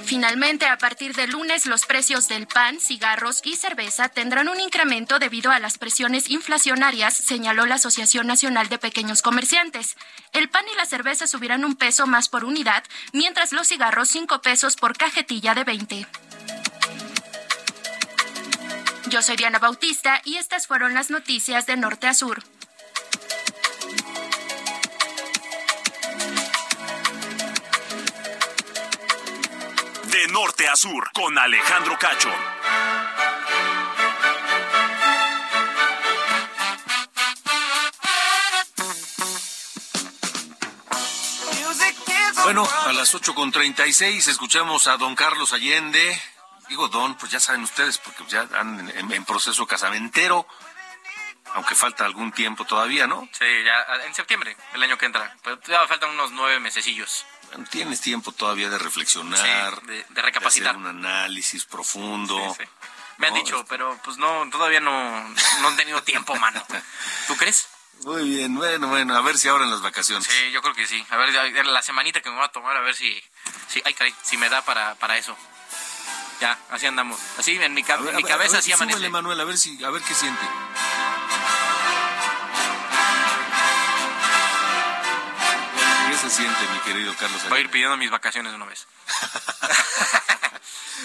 [0.09, 5.19] Finalmente, a partir de lunes, los precios del pan, cigarros y cerveza tendrán un incremento
[5.19, 9.97] debido a las presiones inflacionarias, señaló la Asociación Nacional de Pequeños Comerciantes.
[10.33, 14.41] El pan y la cerveza subirán un peso más por unidad, mientras los cigarros cinco
[14.41, 16.07] pesos por cajetilla de 20.
[19.09, 22.41] Yo soy Diana Bautista y estas fueron las noticias de Norte a Sur.
[30.31, 32.29] Norte a sur, con Alejandro Cacho.
[42.43, 46.19] Bueno, a las 8.36 escuchamos a don Carlos Allende.
[46.67, 50.47] Digo don, pues ya saben ustedes, porque ya están en, en proceso casamentero.
[51.53, 53.27] Aunque falta algún tiempo todavía, ¿no?
[53.31, 55.35] Sí, ya en septiembre, el año que entra.
[55.43, 57.25] Pero ya faltan unos nueve mesecillos.
[57.69, 60.73] Tienes tiempo todavía de reflexionar, Sí, de, de recapacitar.
[60.75, 62.37] de hacer un análisis profundo.
[62.57, 62.69] Sí, sí.
[63.17, 64.91] Me han No, dicho, pero pues no, todavía no,
[65.61, 66.63] no han tenido tiempo, mano.
[67.27, 67.67] ¿Tú crees?
[68.05, 70.25] Muy bien, bueno, bueno, a ver si ahora en las vacaciones.
[70.25, 71.05] Sí, yo creo que sí.
[71.09, 73.21] A ver, la semanita que me voy a tomar, a ver si,
[73.67, 75.35] si, ay, caray, si me da para, para eso.
[76.39, 77.19] Ya, así andamos.
[77.37, 79.09] Así en mi, ver, mi a ver, cabeza ver, así amanece.
[79.09, 80.41] Manuel, a ver si, a ver qué siente.
[86.21, 87.41] Se siente, mi querido Carlos?
[87.49, 88.87] Voy a ir pidiendo mis vacaciones de una vez.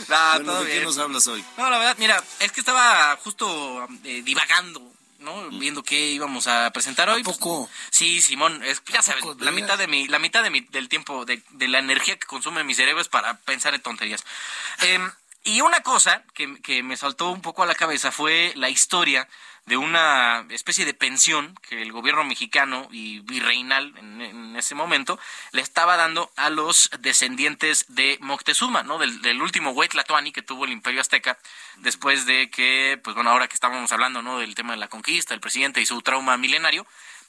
[0.09, 0.85] No, Bueno, todo ¿De qué bien.
[0.85, 1.45] nos hablas hoy?
[1.57, 4.83] No, la verdad, mira, es que estaba justo eh, divagando,
[5.21, 5.51] ¿no?
[5.51, 7.23] Viendo qué íbamos a presentar hoy.
[7.23, 7.71] Pues, poco?
[7.91, 11.25] sí, Simón, es, ya sabes, la mitad de mi, la mitad de mi, del tiempo,
[11.25, 14.25] de, de la energía que consume mi cerebro es para pensar en tonterías.
[14.81, 15.11] Em,
[15.45, 19.29] y una cosa que, que me saltó un poco a la cabeza fue la historia
[19.67, 25.19] de una especie de pensión que el gobierno mexicano y virreinal en, ese momento
[25.53, 28.99] le estaba dando a los descendientes de Moctezuma, ¿no?
[28.99, 31.39] Del, último Huaytlatoani que tuvo el Imperio Azteca
[31.79, 34.39] después de que, pues bueno, ahora que estábamos hablando, ¿no?
[34.39, 36.87] Del tema de la conquista, el presidente y su trauma milenario,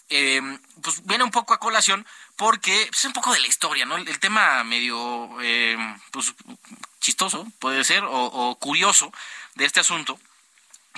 [0.10, 0.42] eh,
[0.84, 3.98] pues viene un poco a colación porque pues, es un poco de la historia, ¿no?
[3.98, 5.78] El, el tema medio, eh,
[6.12, 6.34] pues,
[7.00, 9.12] chistoso, puede ser, o, o curioso
[9.56, 10.20] de este asunto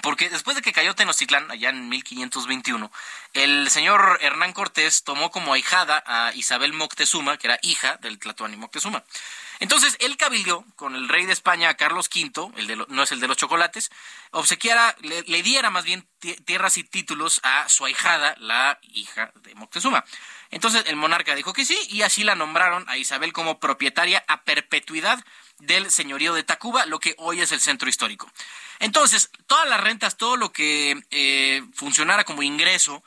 [0.02, 2.92] porque después de que cayó Tenochtitlán, allá en 1521,
[3.34, 8.58] el señor Hernán Cortés tomó como ahijada a Isabel Moctezuma, que era hija del Tlatoani
[8.58, 9.04] Moctezuma.
[9.60, 13.28] Entonces, él cabildió con el rey de España, Carlos V, el no es el de
[13.28, 13.90] los chocolates,
[14.32, 16.08] obsequiara, le diera más bien
[16.46, 20.06] tierras y títulos a su ahijada, la hija de Moctezuma.
[20.52, 24.44] Entonces, el monarca dijo que sí, y así la nombraron a Isabel como propietaria a
[24.44, 25.24] perpetuidad
[25.58, 28.32] del señorío de Tacuba, lo que hoy es el centro histórico.
[28.80, 33.04] Entonces, todas las rentas, todo lo que eh, funcionara como ingreso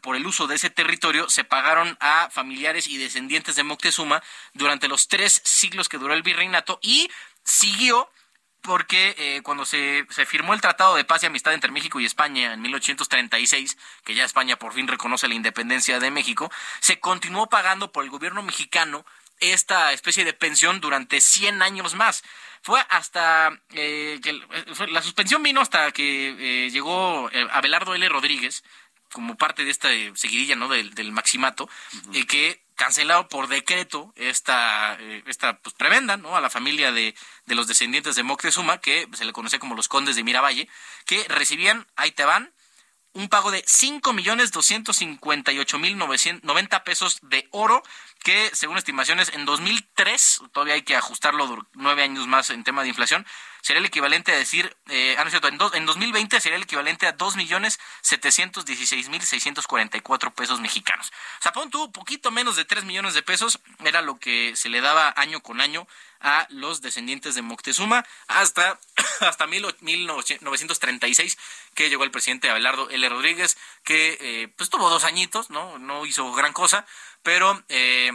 [0.00, 4.86] por el uso de ese territorio se pagaron a familiares y descendientes de Moctezuma durante
[4.86, 7.10] los tres siglos que duró el virreinato y
[7.42, 8.08] siguió
[8.60, 12.06] porque eh, cuando se, se, firmó el Tratado de Paz y Amistad entre México y
[12.06, 16.50] España en 1836, que ya España por fin reconoce la independencia de México,
[16.80, 19.04] se continuó pagando por el gobierno mexicano
[19.40, 22.22] esta especie de pensión durante 100 años más.
[22.62, 24.40] Fue hasta eh, que
[24.88, 28.08] la suspensión vino hasta que eh, llegó eh, Abelardo L.
[28.08, 28.64] Rodríguez
[29.12, 31.68] como parte de esta seguidilla no del, maximato
[32.26, 37.14] que cancelado por decreto esta esta pues, prebenda no a la familia de,
[37.46, 40.68] de los descendientes de Moctezuma que se le conoce como los condes de Miravalle
[41.06, 42.52] que recibían ahí te van
[43.12, 47.82] un pago de cinco millones doscientos cincuenta y ocho mil noventa pesos de oro
[48.24, 52.88] que según estimaciones en 2003, todavía hay que ajustarlo nueve años más en tema de
[52.88, 53.26] inflación,
[53.60, 57.06] sería el equivalente a decir, eh, ah, no cierto, en, en 2020 sería el equivalente
[57.06, 61.12] a dos millones setecientos dieciséis mil seiscientos cuarenta y cuatro pesos mexicanos.
[61.38, 64.70] O sea, pon tú, poquito menos de tres millones de pesos era lo que se
[64.70, 65.86] le daba año con año
[66.20, 68.80] a los descendientes de Moctezuma hasta,
[69.20, 71.38] hasta 1936
[71.74, 73.08] que llegó el presidente Abelardo L.
[73.08, 75.78] Rodríguez, que eh, pues tuvo dos añitos, ¿no?
[75.78, 76.86] No hizo gran cosa,
[77.24, 78.12] pero eh,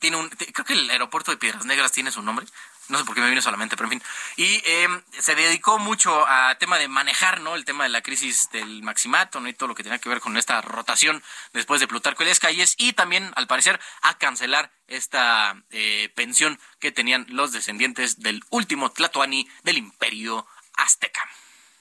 [0.00, 2.44] tiene un, creo que el aeropuerto de Piedras Negras tiene su nombre,
[2.88, 4.08] no sé por qué me vino solamente, pero en fin.
[4.36, 7.54] Y eh, se dedicó mucho a tema de manejar, ¿no?
[7.54, 9.48] El tema de la crisis del maximato, ¿no?
[9.48, 11.22] Y todo lo que tenía que ver con esta rotación
[11.54, 12.74] después de Plutarco y las calles.
[12.76, 18.92] Y también, al parecer, a cancelar esta eh, pensión que tenían los descendientes del último
[18.92, 21.22] Tlatoani del Imperio Azteca.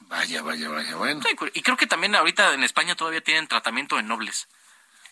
[0.02, 1.22] Vaya, vaya, vaya, bueno.
[1.54, 4.48] Y creo que también ahorita en España todavía tienen tratamiento de nobles.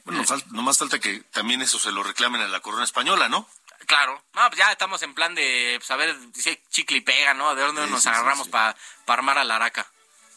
[0.06, 3.48] Bueno, no más falta que también eso se lo reclamen a la corona española, ¿no?
[3.86, 7.56] Claro, no, pues ya estamos en plan de saber pues, si chicle y pega, ¿no?
[7.56, 8.76] De dónde nos agarramos para
[9.08, 9.88] armar a la araca.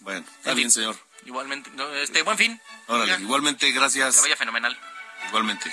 [0.00, 0.96] Bueno, está bien, señor.
[1.24, 1.70] Igualmente,
[2.02, 2.60] este, buen fin.
[2.86, 4.16] Órale, igualmente, gracias.
[4.16, 4.78] Que vaya fenomenal.
[5.28, 5.72] Igualmente.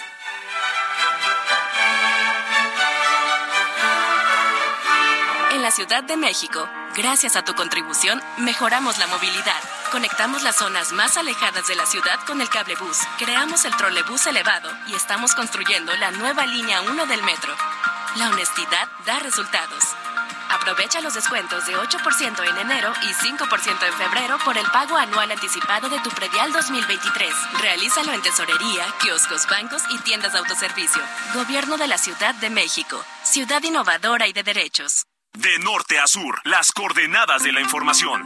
[5.52, 9.81] En la Ciudad de México, gracias a tu contribución, mejoramos la movilidad.
[9.92, 14.72] Conectamos las zonas más alejadas de la ciudad con el cablebús, creamos el trolebús elevado
[14.88, 17.54] y estamos construyendo la nueva línea 1 del metro.
[18.16, 19.84] La honestidad da resultados.
[20.50, 25.30] Aprovecha los descuentos de 8% en enero y 5% en febrero por el pago anual
[25.30, 27.34] anticipado de tu predial 2023.
[27.60, 31.02] Realízalo en tesorería, kioscos, bancos y tiendas de autoservicio.
[31.34, 33.04] Gobierno de la Ciudad de México.
[33.24, 35.06] Ciudad innovadora y de derechos.
[35.34, 38.26] De norte a sur, las coordenadas de la información.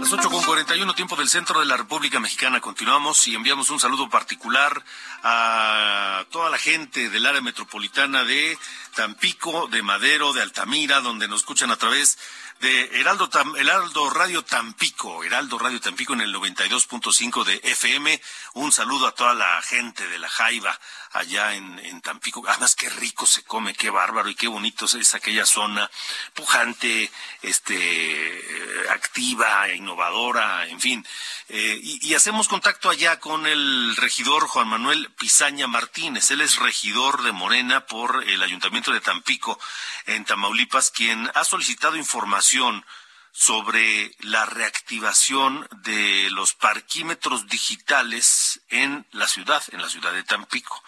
[0.00, 2.62] Las 8 con 41 tiempo del centro de la República Mexicana.
[2.62, 4.82] Continuamos y enviamos un saludo particular
[5.22, 8.58] a toda la gente del área metropolitana de
[8.94, 12.16] Tampico, de Madero, de Altamira, donde nos escuchan a través
[12.60, 18.20] de Heraldo, Heraldo Radio Tampico, Heraldo Radio Tampico en el 92.5 de FM.
[18.54, 20.78] Un saludo a toda la gente de la Jaiba
[21.12, 22.42] allá en, en Tampico.
[22.46, 25.90] Además, qué rico se come, qué bárbaro y qué bonito es aquella zona
[26.34, 27.10] pujante,
[27.42, 31.06] este, innovadora, en fin.
[31.48, 36.30] Eh, y, y, hacemos contacto allá con el regidor Juan Manuel Pizaña Martínez.
[36.30, 39.58] Él es regidor de Morena por el Ayuntamiento de Tampico,
[40.06, 42.84] en Tamaulipas, quien ha solicitado información
[43.32, 50.82] sobre la reactivación de los parquímetros digitales en la ciudad, en la ciudad de Tampico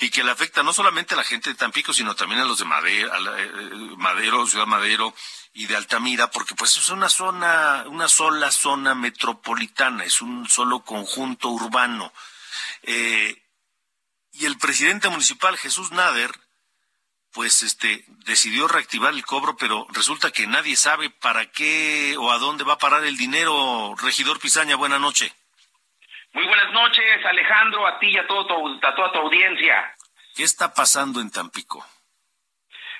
[0.00, 2.58] y que le afecta no solamente a la gente de Tampico, sino también a los
[2.58, 3.50] de Madero, a eh,
[3.96, 5.14] Madero, Ciudad Madero
[5.54, 10.84] y de Altamira, porque pues es una zona, una sola zona metropolitana, es un solo
[10.84, 12.12] conjunto urbano.
[12.82, 13.42] Eh,
[14.32, 16.32] y el presidente municipal, Jesús Nader,
[17.32, 22.38] pues este decidió reactivar el cobro, pero resulta que nadie sabe para qué o a
[22.38, 23.94] dónde va a parar el dinero.
[23.96, 25.34] Regidor Pizaña, buena noche.
[26.32, 29.94] Muy buenas noches, Alejandro, a ti y a, todo a toda tu audiencia.
[30.36, 31.84] ¿Qué está pasando en Tampico?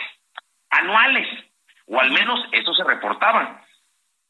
[0.71, 1.29] anuales,
[1.87, 3.61] o al menos eso se reportaba.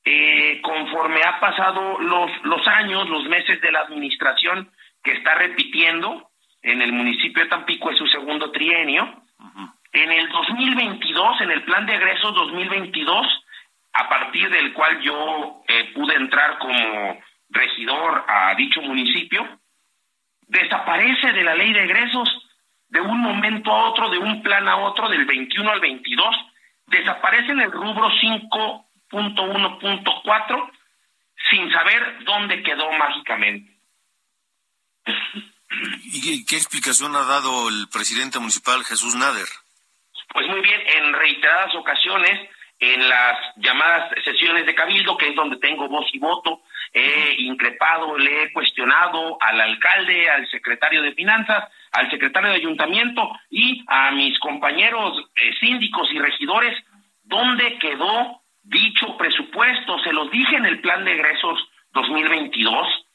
[0.06, 4.70] Eh, conforme ha pasado los, los años, los meses de la administración
[5.02, 6.30] que está repitiendo
[6.62, 9.23] en el municipio de Tampico es su segundo trienio,
[9.94, 13.26] en el 2022, en el plan de egresos 2022,
[13.92, 19.60] a partir del cual yo eh, pude entrar como regidor a dicho municipio,
[20.48, 22.28] desaparece de la ley de egresos
[22.88, 26.34] de un momento a otro, de un plan a otro, del 21 al 22,
[26.86, 30.70] desaparece en el rubro 5.1.4
[31.50, 33.72] sin saber dónde quedó mágicamente.
[36.02, 39.46] ¿Y qué explicación ha dado el presidente municipal Jesús Nader?
[40.34, 45.58] Pues muy bien, en reiteradas ocasiones, en las llamadas sesiones de cabildo, que es donde
[45.58, 46.62] tengo voz y voto,
[46.92, 53.30] he increpado, le he cuestionado al alcalde, al secretario de finanzas, al secretario de ayuntamiento
[53.48, 56.76] y a mis compañeros eh, síndicos y regidores,
[57.22, 60.00] ¿dónde quedó dicho presupuesto?
[60.00, 61.60] Se los dije en el plan de egresos
[61.92, 63.06] 2022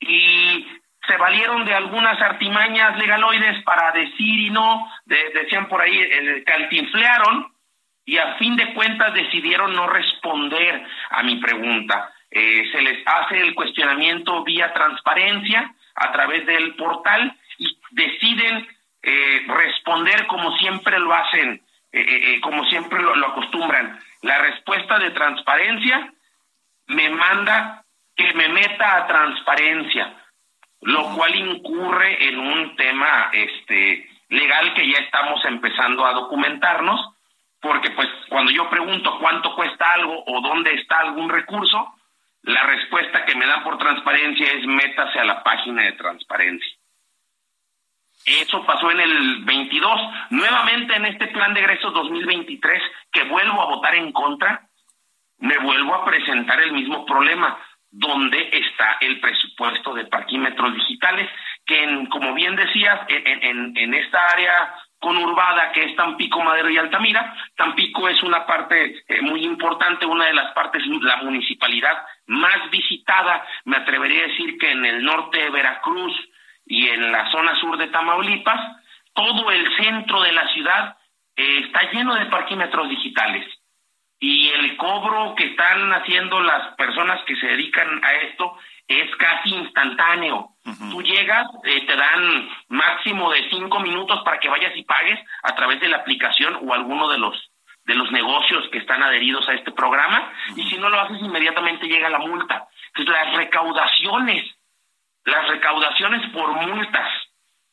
[0.00, 0.66] y
[1.08, 7.50] se valieron de algunas artimañas legaloides para decir y no, decían por ahí, el, cantinflearon
[8.04, 12.12] y a fin de cuentas decidieron no responder a mi pregunta.
[12.30, 18.68] Eh, se les hace el cuestionamiento vía transparencia a través del portal y deciden
[19.02, 23.98] eh, responder como siempre lo hacen, eh, como siempre lo acostumbran.
[24.22, 26.12] La respuesta de transparencia
[26.88, 27.84] me manda
[28.14, 30.17] que me meta a transparencia
[30.82, 37.00] lo cual incurre en un tema este legal que ya estamos empezando a documentarnos,
[37.60, 41.94] porque pues cuando yo pregunto cuánto cuesta algo o dónde está algún recurso,
[42.42, 46.76] la respuesta que me dan por transparencia es métase a la página de transparencia.
[48.24, 50.00] Eso pasó en el 22.
[50.30, 54.68] Nuevamente en este plan de egresos 2023, que vuelvo a votar en contra,
[55.38, 57.58] me vuelvo a presentar el mismo problema
[57.90, 61.28] dónde está el presupuesto de parquímetros digitales,
[61.64, 67.34] que como bien decías, en, en, esta área conurbada que es Tampico, Madero y Altamira.
[67.56, 73.46] Tampico es una parte eh, muy importante, una de las partes, la municipalidad más visitada,
[73.64, 76.14] me atrevería a decir que en el norte de Veracruz
[76.66, 78.76] y en la zona sur de Tamaulipas,
[79.14, 80.96] todo el centro de la ciudad
[81.36, 83.57] eh, está lleno de parquímetros digitales
[84.20, 88.56] y el cobro que están haciendo las personas que se dedican a esto
[88.88, 90.50] es casi instantáneo.
[90.90, 95.54] Tú llegas, eh, te dan máximo de cinco minutos para que vayas y pagues a
[95.54, 97.50] través de la aplicación o alguno de los
[97.84, 101.86] de los negocios que están adheridos a este programa y si no lo haces inmediatamente
[101.86, 102.68] llega la multa.
[102.88, 104.44] Entonces las recaudaciones,
[105.24, 107.08] las recaudaciones por multas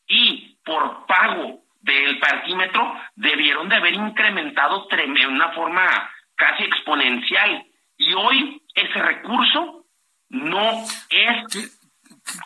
[0.06, 7.66] y por pago del parquímetro debieron de haber incrementado de una forma casi exponencial.
[7.96, 9.86] Y hoy ese recurso
[10.28, 11.70] no es...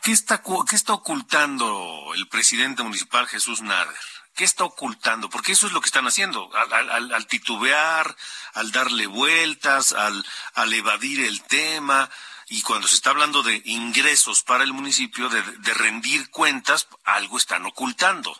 [0.03, 3.95] ¿Qué, está, ¿Qué está ocultando el presidente municipal Jesús Nader?
[4.35, 5.29] ¿Qué está ocultando?
[5.29, 8.17] Porque eso es lo que están haciendo, al, titubear,
[8.55, 10.25] al darle vueltas, al,
[10.55, 12.09] al, evadir el tema.
[12.49, 17.37] Y cuando se está hablando de ingresos para el municipio, de, de rendir cuentas, algo
[17.37, 18.37] están ocultando.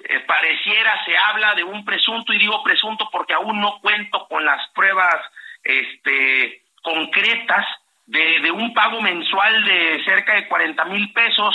[0.00, 4.44] Eh, pareciera, se habla de un presunto, y digo presunto porque aún no cuento con
[4.44, 5.16] las pruebas
[5.62, 7.66] este, concretas
[8.06, 11.54] de, un pago mensual de cerca de 40 mil pesos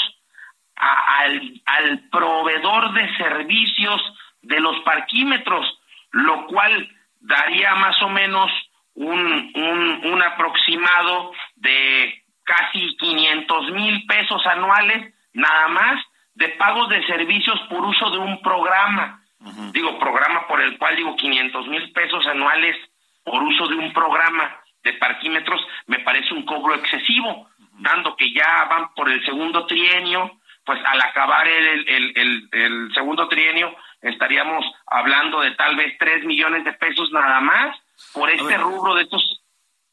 [0.76, 4.02] al, al proveedor de servicios
[4.42, 5.80] de los parquímetros,
[6.12, 8.50] lo cual daría más o menos
[8.96, 16.04] un, un, un aproximado de casi 500 mil pesos anuales, nada más,
[16.36, 19.24] de pagos de servicios por uso de un programa.
[19.72, 22.76] Digo, programa por el cual digo 500 mil pesos anuales
[23.24, 27.50] por uso de un programa de parquímetros, me parece un cobro excesivo,
[27.80, 33.28] dando que ya van por el segundo trienio, pues al acabar el, el, el, segundo
[33.28, 37.76] trienio estaríamos hablando de tal vez 3 millones de pesos nada más
[38.14, 39.42] por este rubro de estos...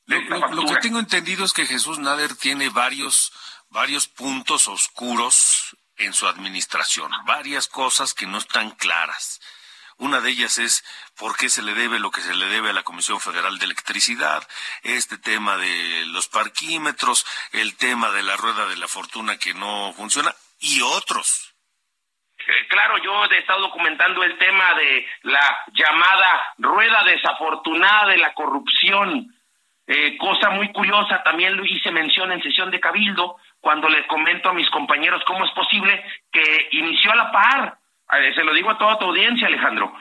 [0.06, 3.32] lo, que tengo entendido es que Jesús Nader tiene varios,
[3.70, 5.55] varios puntos oscuros
[5.98, 9.40] en su administración, varias cosas que no están claras.
[9.98, 10.84] Una de ellas es
[11.18, 13.64] por qué se le debe lo que se le debe a la Comisión Federal de
[13.64, 14.46] Electricidad,
[14.82, 19.94] este tema de los parquímetros, el tema de la rueda de la fortuna que no
[19.94, 21.54] funciona y otros.
[22.38, 28.34] Eh, claro, yo he estado documentando el tema de la llamada rueda desafortunada de la
[28.34, 29.34] corrupción.
[29.86, 34.48] Eh, cosa muy curiosa, también lo hice mención en sesión de Cabildo, cuando les comento
[34.48, 36.00] a mis compañeros cómo es posible
[36.30, 37.78] que inició a la par,
[38.12, 39.92] eh, se lo digo a toda tu audiencia, Alejandro,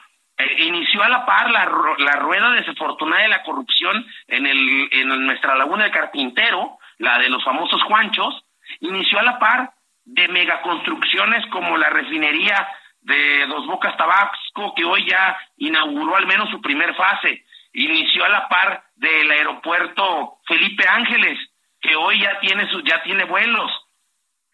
[0.60, 5.56] inició a la par la, la, rueda desafortunada de la corrupción en, el, en nuestra
[5.56, 8.46] laguna de Carpintero, la de los famosos Juanchos,
[8.82, 12.68] inició a la par de megaconstrucciones como la refinería
[13.02, 17.44] de Dos Bocas Tabasco, que hoy ya inauguró al menos su primer fase,
[17.74, 21.40] inició a la par del aeropuerto Felipe Ángeles,
[21.86, 23.72] que hoy ya tiene su, ya tiene vuelos,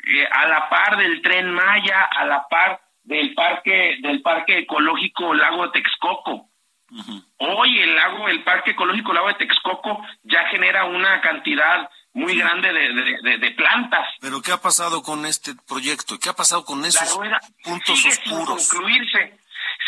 [0.03, 5.33] eh, a la par del tren Maya, a la par del parque del parque ecológico
[5.33, 6.47] Lago de Texcoco.
[7.37, 12.73] Hoy el lago, el parque ecológico Lago de Texcoco ya genera una cantidad muy grande
[12.73, 14.05] de, de, plantas.
[14.19, 16.19] Pero ¿qué ha pasado con este proyecto?
[16.19, 17.17] ¿Qué ha pasado con esos
[17.63, 18.67] puntos oscuros?
[18.67, 19.39] concluirse.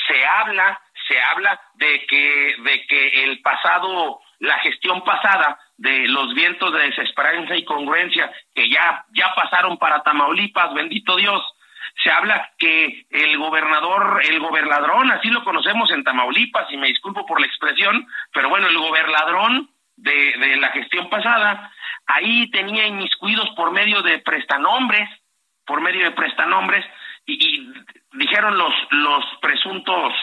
[0.08, 6.34] Se habla, se habla de que, de que el pasado, la gestión pasada de los
[6.34, 11.42] vientos de desesperanza y congruencia que ya, ya pasaron para Tamaulipas, bendito Dios,
[12.04, 17.26] se habla que el gobernador, el gobernadrón, así lo conocemos en Tamaulipas, y me disculpo
[17.26, 21.72] por la expresión, pero bueno, el gobernadrón de, de la gestión pasada
[22.08, 25.10] Ahí tenía inmiscuidos por medio de prestanombres,
[25.66, 26.86] por medio de prestanombres,
[27.26, 27.74] y, y
[28.14, 30.14] dijeron los, los presuntos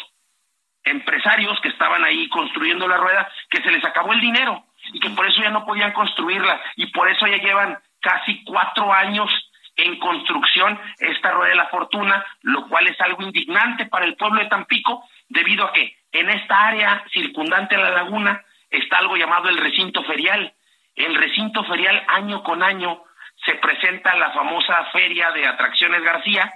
[0.85, 5.11] empresarios que estaban ahí construyendo la rueda que se les acabó el dinero y que
[5.11, 9.31] por eso ya no podían construirla y por eso ya llevan casi cuatro años
[9.77, 14.41] en construcción esta rueda de la fortuna, lo cual es algo indignante para el pueblo
[14.41, 19.49] de Tampico, debido a que en esta área circundante a la laguna está algo llamado
[19.49, 20.53] el recinto ferial,
[20.95, 23.03] el recinto ferial año con año
[23.45, 26.53] se presenta la famosa feria de atracciones García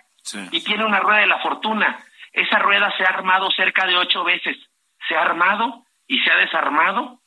[0.50, 1.98] y tiene una rueda de la fortuna.
[2.32, 4.56] Esa rueda se ha armado cerca de ocho veces.
[5.08, 7.20] Se ha armado y se ha desarmado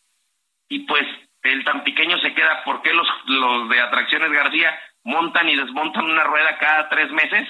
[0.69, 1.03] y pues
[1.43, 6.23] el tan pequeño se queda porque los, los de atracciones García montan y desmontan una
[6.23, 7.47] rueda cada tres meses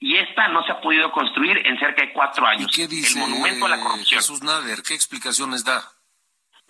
[0.00, 2.72] y esta no se ha podido construir en cerca de cuatro años.
[2.74, 4.20] qué dice el monumento a la corrupción.
[4.20, 5.82] Jesús Nader, ¿qué explicaciones da?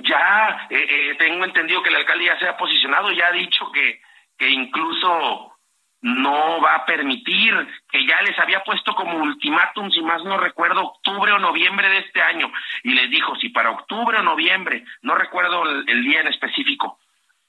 [0.02, 3.70] ya eh, eh, tengo entendido que el alcalde ya se ha posicionado, ya ha dicho
[3.72, 4.00] que,
[4.38, 5.52] que incluso
[6.02, 7.54] no va a permitir,
[7.90, 11.98] que ya les había puesto como ultimátum, si más no recuerdo, octubre o noviembre de
[11.98, 12.50] este año,
[12.82, 16.98] y les dijo, si para octubre o noviembre, no recuerdo el, día en específico,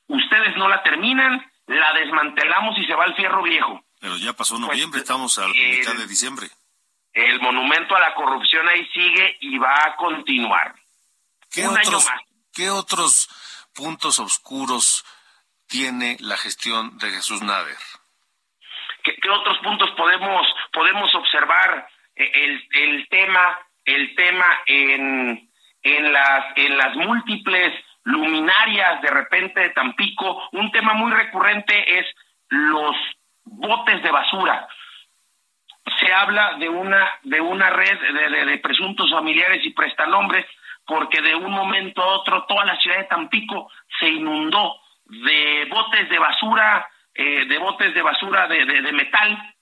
[0.07, 3.83] ustedes no la terminan, la desmantelamos y se va al fierro viejo.
[3.99, 6.49] Pero ya pasó pues, noviembre, estamos a la mitad de diciembre.
[7.13, 10.75] El monumento a la corrupción ahí sigue y va a continuar.
[11.49, 12.21] ¿Qué Un año más.
[12.53, 13.29] ¿Qué otros
[13.73, 15.05] puntos oscuros
[15.67, 17.77] tiene la gestión de Jesús Nader?
[19.03, 25.49] ¿Qué, otros puntos podemos podemos observar eh, el, el tema el tema en,
[25.83, 27.73] en las en las múltiples
[28.03, 32.05] luminarias de repente de Tampico un tema muy recurrente es
[32.49, 32.95] los
[33.43, 34.67] botes de basura.
[35.99, 40.45] Se habla de una de una red de, de presuntos familiares y prestanombres
[40.85, 46.09] porque de un momento a otro toda la ciudad de Tampico se inundó de botes
[46.09, 49.55] de basura, eh, de botes de basura de, de, metal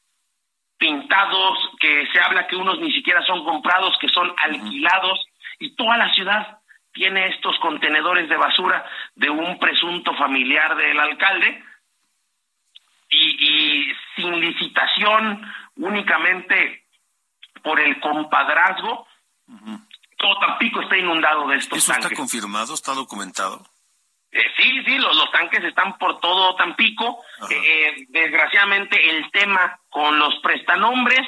[0.78, 5.26] pintados, que se habla que unos ni siquiera son comprados, que son alquilados,
[5.60, 6.60] y toda la ciudad
[6.94, 8.86] tiene estos contenedores de basura
[9.16, 11.64] de un presunto familiar del alcalde,
[13.10, 16.86] y, y sin licitación, únicamente
[17.64, 19.08] por el compadrazgo,
[20.18, 22.74] todo Tampico está inundado de estos ¿Eso está confirmado?
[22.74, 23.66] ¿Está documentado?
[24.32, 27.24] Eh, sí, sí, los, los, tanques están por todo Tampico.
[27.50, 31.22] Eh, desgraciadamente el tema con los prestanombres,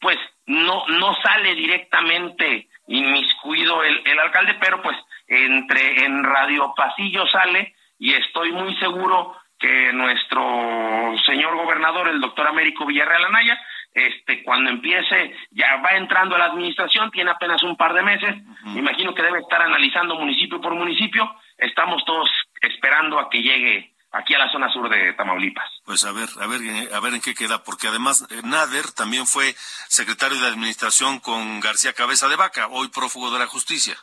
[0.00, 4.96] pues no, no sale directamente inmiscuido el, el alcalde, pero pues
[5.28, 12.48] entre en Radio Pasillo sale y estoy muy seguro que nuestro señor gobernador, el doctor
[12.48, 13.58] Américo Villarreal Anaya,
[13.94, 18.34] este, cuando empiece, ya va entrando a la administración, tiene apenas un par de meses,
[18.64, 22.28] me imagino que debe estar analizando municipio por municipio, estamos todos
[22.62, 25.68] esperando a que llegue aquí a la zona sur de Tamaulipas.
[25.84, 26.60] Pues a ver, a ver,
[26.92, 29.54] a ver en qué queda, porque además eh, Nader también fue
[29.88, 33.96] secretario de administración con García Cabeza de Vaca, hoy prófugo de la justicia.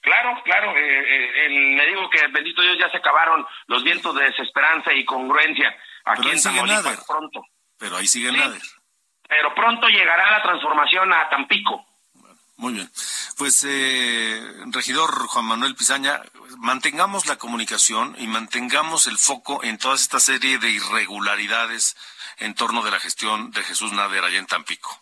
[0.00, 4.24] Claro, claro, eh, eh, le digo que bendito Dios ya se acabaron los vientos de
[4.24, 7.42] desesperanza y congruencia aquí en Tamaulipas pronto.
[7.78, 8.62] Pero ahí sigue Nader
[9.28, 11.85] pero pronto llegará la transformación a Tampico.
[12.56, 12.90] Muy bien.
[13.36, 16.22] Pues, eh, regidor Juan Manuel Pizaña,
[16.58, 21.96] mantengamos la comunicación y mantengamos el foco en toda esta serie de irregularidades
[22.38, 25.00] en torno de la gestión de Jesús Nader allá en Tampico.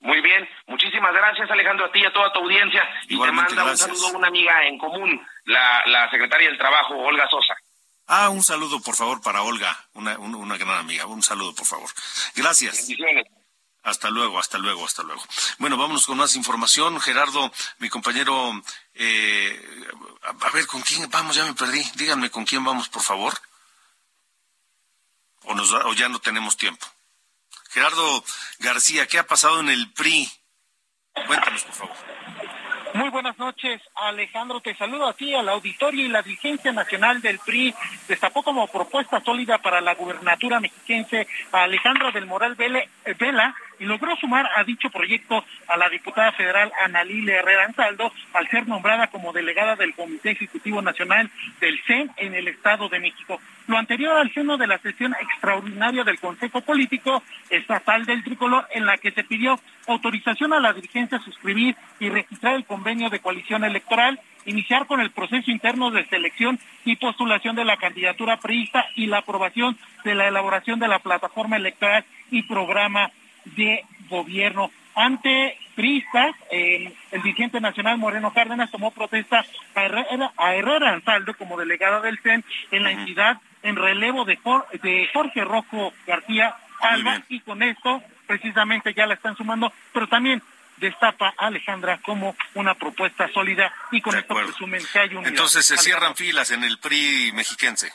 [0.00, 2.86] Muy bien, muchísimas gracias Alejandro a ti y a toda tu audiencia.
[3.08, 6.94] Y te manda un saludo a una amiga en común, la, la secretaria del Trabajo,
[6.94, 7.54] Olga Sosa.
[8.06, 11.06] Ah, un saludo por favor para Olga, una, una gran amiga.
[11.06, 11.88] Un saludo por favor.
[12.36, 12.76] Gracias.
[12.76, 13.26] Bendiciones.
[13.84, 15.22] Hasta luego, hasta luego, hasta luego.
[15.58, 16.98] Bueno, vámonos con más información.
[17.00, 18.50] Gerardo, mi compañero,
[18.94, 19.90] eh,
[20.22, 21.36] a, ver, ¿con quién vamos?
[21.36, 21.82] Ya me perdí.
[21.96, 23.34] Díganme con quién vamos, por favor.
[25.42, 26.86] O, nos, o ya no tenemos tiempo.
[27.68, 28.24] Gerardo
[28.60, 30.32] García, ¿qué ha pasado en el PRI?
[31.26, 31.96] Cuéntanos, por favor.
[32.94, 34.60] Muy buenas noches, Alejandro.
[34.60, 37.74] Te saludo a ti, al auditorio y la dirigencia nacional del PRI
[38.06, 44.14] destapó como propuesta sólida para la gubernatura mexiquense a Alejandro del Moral Vela y logró
[44.16, 49.32] sumar a dicho proyecto a la diputada federal Analile Herrera Ansaldo al ser nombrada como
[49.32, 53.40] delegada del Comité Ejecutivo Nacional del CEN en el Estado de México.
[53.66, 58.84] Lo anterior al seno de la sesión extraordinaria del Consejo Político Estatal del Tricolor en
[58.84, 63.20] la que se pidió autorización a la dirigencia a suscribir y registrar el convenio de
[63.20, 68.84] coalición electoral iniciar con el proceso interno de selección y postulación de la candidatura priista
[68.94, 73.10] y la aprobación de la elaboración de la plataforma electoral y programa
[73.44, 74.70] de gobierno.
[74.94, 81.58] Ante Pristas, el dirigente nacional Moreno Cárdenas tomó protesta a Herrera, a Herrera Ansaldo como
[81.58, 84.38] delegada del CEN en la entidad en relevo de,
[84.82, 90.42] de Jorge Rojo García Alba y con esto precisamente ya la están sumando, pero también
[90.76, 95.26] destapa a Alejandra como una propuesta sólida y con esto presumen que hay un...
[95.26, 97.92] Entonces se cierran filas en el PRI mexiquense.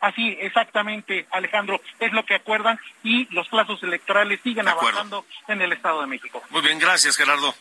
[0.00, 5.72] Así, exactamente, Alejandro, es lo que acuerdan y los plazos electorales siguen avanzando en el
[5.72, 6.42] Estado de México.
[6.50, 7.54] Muy bien, gracias, Gerardo.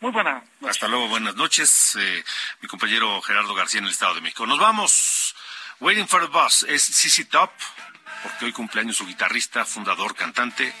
[0.00, 0.44] Muy buena.
[0.68, 1.96] Hasta luego, buenas noches.
[1.98, 2.24] Eh,
[2.60, 4.46] mi compañero Gerardo García en el Estado de México.
[4.46, 5.34] Nos vamos.
[5.80, 7.50] Waiting for the Bus es CC Top,
[8.22, 10.72] porque hoy cumpleaños su guitarrista, fundador, cantante.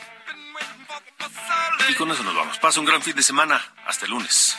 [1.88, 2.58] Y con eso nos vamos.
[2.58, 3.60] Pasa un gran fin de semana.
[3.86, 4.56] Hasta el lunes.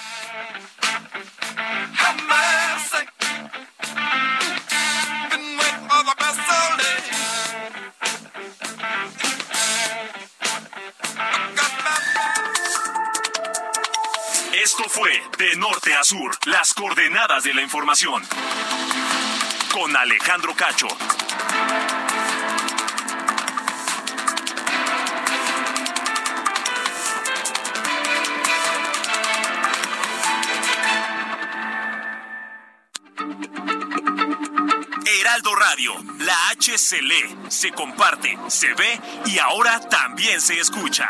[14.70, 18.22] Esto fue De Norte a Sur, las coordenadas de la información.
[19.72, 20.89] Con Alejandro Cacho.
[35.22, 41.09] Heraldo Radio, la H se lee, se comparte, se ve y ahora también se escucha.